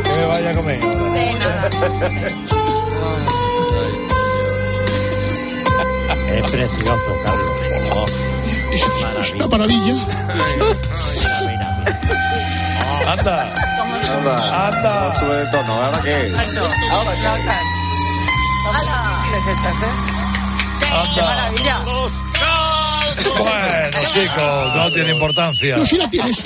[0.02, 0.80] Que me vaya a comer.
[6.28, 7.50] Es precioso, Carlos.
[7.92, 8.06] Oh,
[8.72, 9.94] Es una maravilla.
[13.08, 13.52] Anda.
[14.16, 14.66] Anda.
[14.66, 15.08] Anda.
[15.08, 15.72] No sube de tono.
[15.82, 16.32] ¿Ahora qué?
[16.44, 16.64] Eso.
[16.90, 17.20] ¿Ahora qué?
[19.30, 19.94] ¿Qué es estas, eh?
[21.14, 21.84] ¡Qué maravilla!
[23.38, 25.76] Bueno, chicos, no tiene importancia.
[25.76, 26.44] No, si la tienes.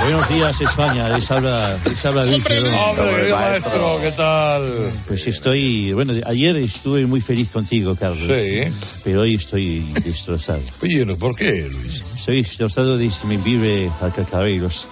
[0.00, 1.08] Buenos días, España.
[1.08, 2.74] Les habla, les habla Luis Perón.
[2.74, 4.92] Hombre, querido maestro, ¿qué tal?
[5.08, 8.26] Pues estoy, bueno, ayer estuve muy feliz contigo, Carlos.
[8.26, 8.64] Sí.
[9.04, 10.62] Pero hoy estoy destrozado.
[10.82, 12.02] Oye, ¿por qué, Luis?
[12.16, 14.86] Estoy destrozado desde mi vive a cacabelos.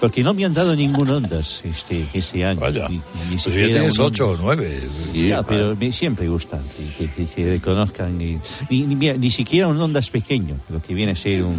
[0.00, 2.60] Porque no me han dado ningún ondas este, este año.
[2.60, 2.86] Vaya.
[2.88, 2.96] Ni-
[3.30, 4.80] ni Pues ya tienes ocho o nueve.
[5.14, 6.60] Ya, pero me, siempre gustan
[6.98, 8.20] que, que- que se reconozcan.
[8.20, 8.38] y-
[8.70, 11.56] ni, ni, ni siquiera un ondas pequeño, lo que viene a ser un,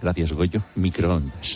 [0.00, 1.54] gracias Goyo, microondas.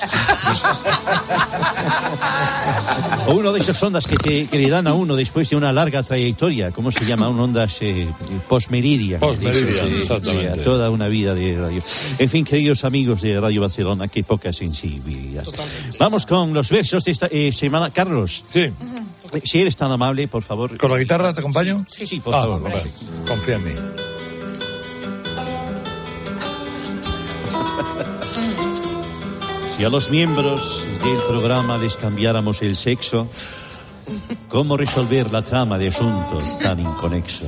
[3.27, 5.73] o uno de esas ondas que, te- que le dan a uno después de una
[5.73, 6.71] larga trayectoria.
[6.71, 7.29] ¿Cómo se llama?
[7.29, 8.09] Un ondas eh,
[8.49, 9.21] postmeridian.
[9.21, 10.55] Postmeridian, Sí, sí, exactamente.
[10.55, 11.83] sí, a toda una vida de radio.
[12.19, 15.45] En fin, queridos amigos de Radio Barcelona, qué poca sensibilidad.
[15.99, 17.91] Vamos con los versos de esta eh, semana.
[17.91, 18.45] Carlos.
[18.53, 18.71] Sí.
[19.45, 20.77] Si eres tan amable, por favor.
[20.79, 21.85] ¿Con la guitarra te acompaño?
[21.89, 22.63] Sí, sí, por Ah, favor.
[22.63, 22.83] vale.
[23.27, 23.73] Confía en mí.
[29.77, 33.29] Si a los miembros del programa les cambiáramos el sexo,
[34.49, 37.45] ¿cómo resolver la trama de asunto tan inconexo?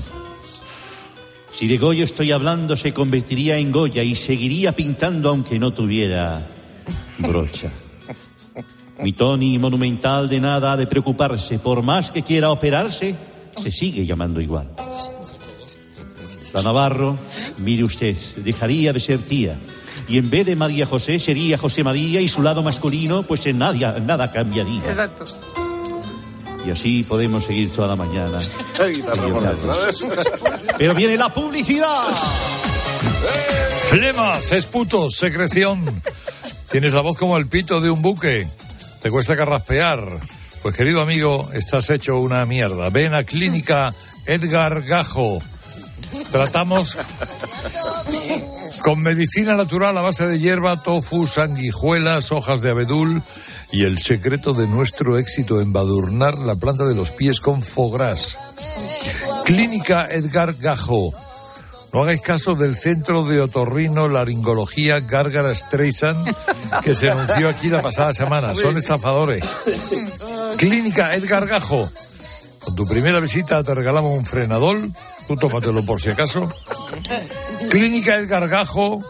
[1.54, 6.46] Si de Goyo estoy hablando, se convertiría en Goya y seguiría pintando aunque no tuviera
[7.16, 7.70] brocha.
[9.02, 13.16] Mi Tony monumental de nada ha de preocuparse, por más que quiera operarse,
[13.62, 14.68] se sigue llamando igual.
[16.52, 17.16] La Navarro,
[17.56, 19.56] mire usted, dejaría de ser tía.
[20.08, 23.58] Y en vez de María José sería José María y su lado masculino, pues en
[23.58, 24.88] nada, nada cambiaría.
[24.88, 25.24] Exacto.
[26.66, 28.40] Y así podemos seguir toda la mañana.
[30.78, 32.08] Pero viene la publicidad.
[33.90, 35.84] Flemas, esputos, secreción.
[36.70, 38.46] Tienes la voz como el pito de un buque.
[39.02, 40.04] Te cuesta carraspear.
[40.62, 42.90] Pues querido amigo, estás hecho una mierda.
[42.90, 43.92] Ven a Clínica
[44.26, 45.40] Edgar Gajo.
[46.30, 46.96] Tratamos
[48.82, 53.22] con medicina natural a base de hierba, tofu, sanguijuelas, hojas de abedul
[53.72, 58.38] y el secreto de nuestro éxito, embadurnar la planta de los pies con fogras.
[59.44, 61.12] Clínica Edgar Gajo.
[61.92, 66.34] No hagáis caso del Centro de Otorrino Laringología Gárgara Streisand
[66.84, 68.54] que se anunció aquí la pasada semana.
[68.54, 69.42] Son estafadores.
[70.58, 71.90] Clínica Edgar Gajo.
[72.76, 74.78] Tu primera visita te regalamos un frenador.
[75.26, 76.52] Tú tómatelo por si acaso.
[77.70, 79.02] Clínica Edgar Gajo.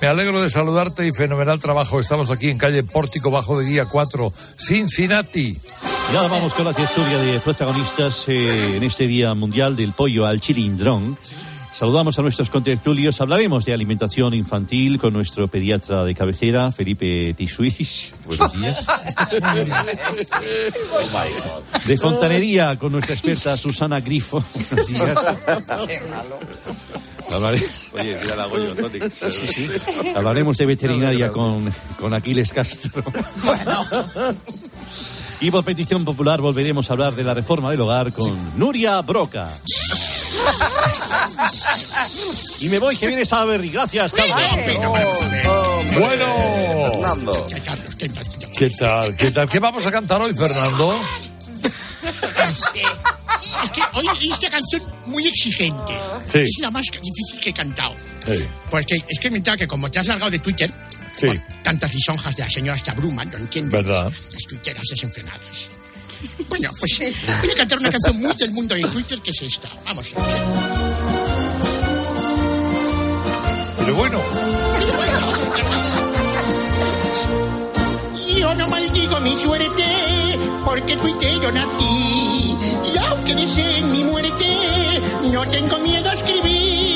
[0.00, 1.98] Me alegro de saludarte y fenomenal trabajo.
[2.00, 5.58] Estamos aquí en calle Pórtico Bajo de Guía 4, Cincinnati.
[6.12, 10.26] Y ahora vamos con la tertulia de protagonistas eh, en este Día Mundial del Pollo
[10.26, 11.18] al Chilindrón.
[11.76, 13.20] Saludamos a nuestros contertulios.
[13.20, 18.14] Hablaremos de alimentación infantil con nuestro pediatra de cabecera, Felipe Tisuís.
[18.24, 18.86] Buenos días.
[21.86, 24.42] De fontanería con nuestra experta Susana Grifo.
[24.70, 25.16] Buenos días.
[27.30, 28.74] Hablaré- Oye, mira la Goyo.
[29.30, 29.68] Sí, sí.
[30.14, 33.02] Hablaremos de veterinaria con, con Aquiles Castro.
[35.40, 39.48] Y por petición popular volveremos a hablar de la reforma del hogar con Nuria Broca.
[42.60, 43.70] Y me voy, que viene Salaberry.
[43.70, 44.40] Gracias, Carlos.
[45.98, 46.34] Bueno.
[46.92, 47.46] Fernando.
[47.46, 47.60] ¿Qué
[48.70, 49.14] tal?
[49.16, 49.48] ¿Qué tal?
[49.48, 50.98] ¿Qué vamos a cantar hoy, Fernando?
[52.42, 55.92] Es que hoy esta canción muy exigente.
[56.26, 56.38] Sí.
[56.40, 57.94] Es la más difícil que he cantado.
[58.24, 58.44] Sí.
[58.70, 60.72] Porque es que me entera que como te has largado de Twitter,
[61.18, 61.26] Sí.
[61.26, 63.70] por tantas lisonjas de la señora hasta Bruma, no entiendo.
[63.76, 64.04] ¿Verdad?
[64.04, 65.70] Las tuiteras desenfrenadas.
[66.48, 69.68] Bueno, pues voy a cantar una canción muy del mundo de Twitter que es esta.
[69.84, 70.12] Vamos.
[73.78, 74.20] Pero bueno.
[78.38, 79.84] Yo no maldigo mi suerte
[80.64, 82.56] porque tuitero nací.
[82.94, 84.46] Y aunque deseen mi muerte,
[85.32, 86.95] no tengo miedo a escribir.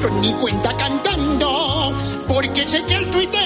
[0.00, 1.92] Entro en mi cuenta cantando
[2.26, 3.44] porque sé que el tuitear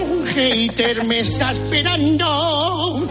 [0.00, 3.06] un hater me está esperando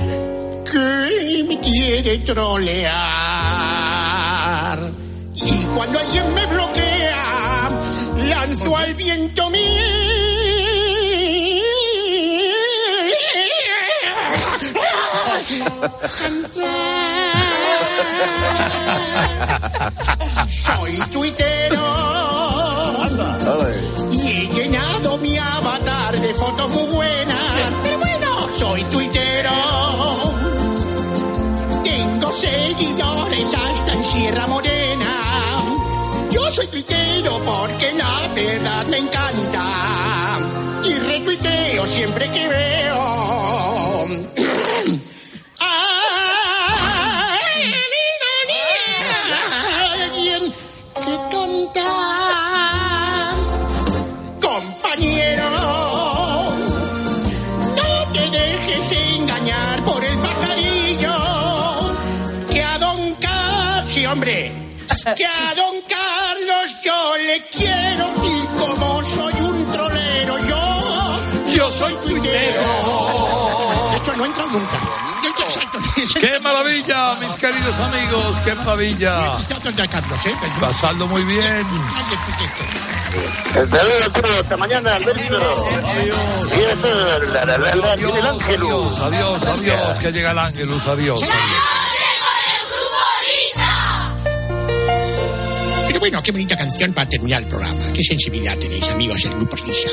[0.72, 2.90] que me quiere trolear.
[5.36, 7.70] Y cuando alguien me bloquea,
[8.30, 9.60] lanzo al viento mi.
[20.50, 21.82] Soy tuitero.
[24.12, 27.62] Y he llenado mi avatar de fotos muy buenas.
[27.84, 29.52] Pero bueno, soy tuitero.
[31.84, 35.14] Tengo seguidores hasta en Sierra Morena.
[36.32, 40.40] Yo soy tuitero porque la verdad me encanta.
[40.86, 44.08] Y retuiteo siempre que veo.
[65.16, 71.94] Que a don Carlos yo le quiero y como soy un trolero yo, yo soy
[72.06, 72.62] tuitero.
[73.92, 74.78] De hecho no he entrado nunca.
[75.44, 75.78] Exacto.
[76.20, 78.42] ¡Qué maravilla, mis queridos amigos!
[78.44, 79.32] ¡Qué maravilla!
[80.26, 80.36] ¿eh?
[80.60, 81.66] Pasando muy bien.
[84.40, 85.66] Hasta mañana, Alberto.
[86.56, 89.00] Y eso, la, la, la, la, Adiós, el Ángelus.
[89.00, 91.22] adiós, adiós, adiós, que llega el Ángelus, adiós.
[95.98, 97.82] Pero bueno, qué bonita canción para terminar el programa.
[97.92, 99.90] Qué sensibilidad tenéis, amigos, el grupo Risa.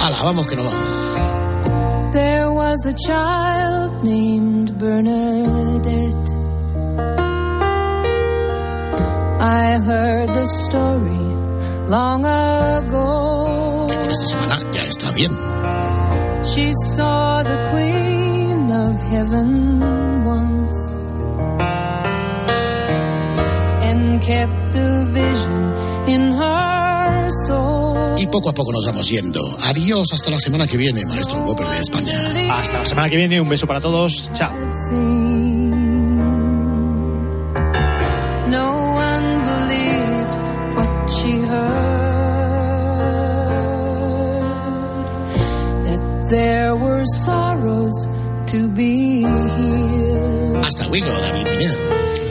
[0.00, 2.12] Ala, vamos que no vamos.
[2.12, 6.30] There was a child named Bernadette.
[9.40, 13.88] I heard the story long ago.
[13.88, 15.32] Que por esta semana ya está bien.
[16.44, 18.23] She saw the Queen
[18.84, 19.80] of Heaven
[20.24, 20.78] once
[23.88, 25.62] and kept the vision
[26.06, 28.16] in her soul.
[28.18, 29.40] Y poco a poco nos vamos yendo.
[29.64, 32.12] Adiós, hasta la semana que viene, maestro Whopper de España.
[32.52, 34.30] Hasta la semana que viene, un beso para todos.
[34.32, 34.52] Chao.
[46.30, 47.04] There were.
[50.62, 51.78] Hasta luego, David Miner.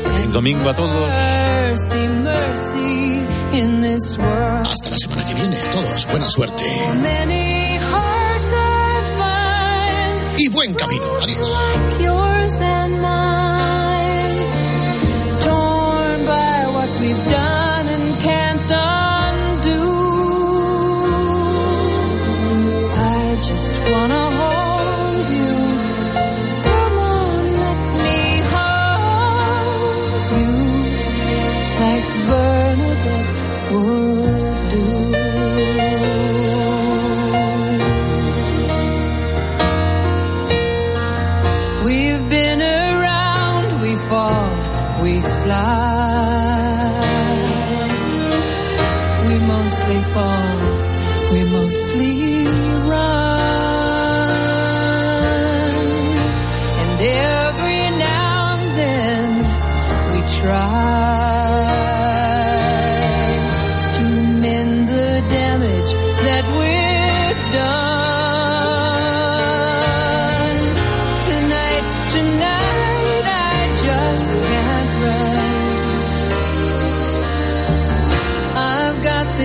[0.04, 1.10] Feliz domingo a todos.
[1.10, 3.22] Mercy, mercy
[3.54, 4.68] in this world.
[4.68, 6.06] Hasta la semana que viene, a todos.
[6.08, 6.66] Buena suerte.
[7.02, 11.06] Many hearts I find Y buen camino.
[11.22, 11.73] Adiós.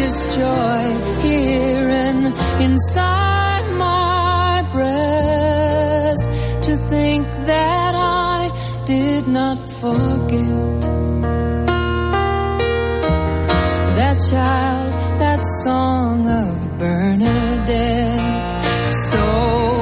[0.09, 0.85] This joy
[1.21, 2.25] here and
[2.63, 6.25] inside my breast
[6.65, 8.49] to think that I
[8.87, 10.81] did not forget
[13.99, 18.51] that child, that song of Bernadette.
[19.11, 19.78] So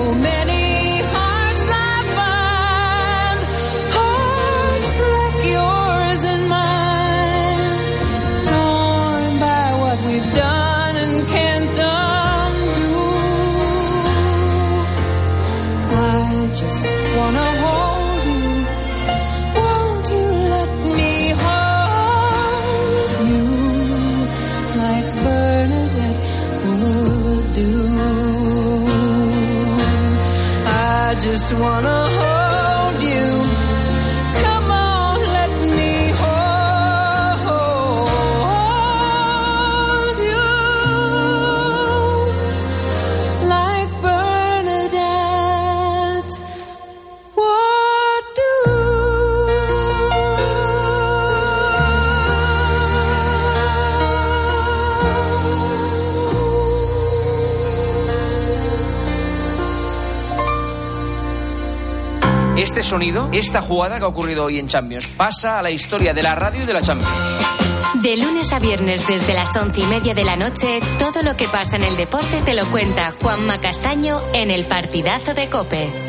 [62.76, 66.22] Este sonido, esta jugada que ha ocurrido hoy en Champions, pasa a la historia de
[66.22, 67.10] la radio y de la Champions.
[68.02, 71.48] De lunes a viernes desde las once y media de la noche, todo lo que
[71.48, 76.05] pasa en el deporte te lo cuenta Juanma Castaño en el partidazo de Cope.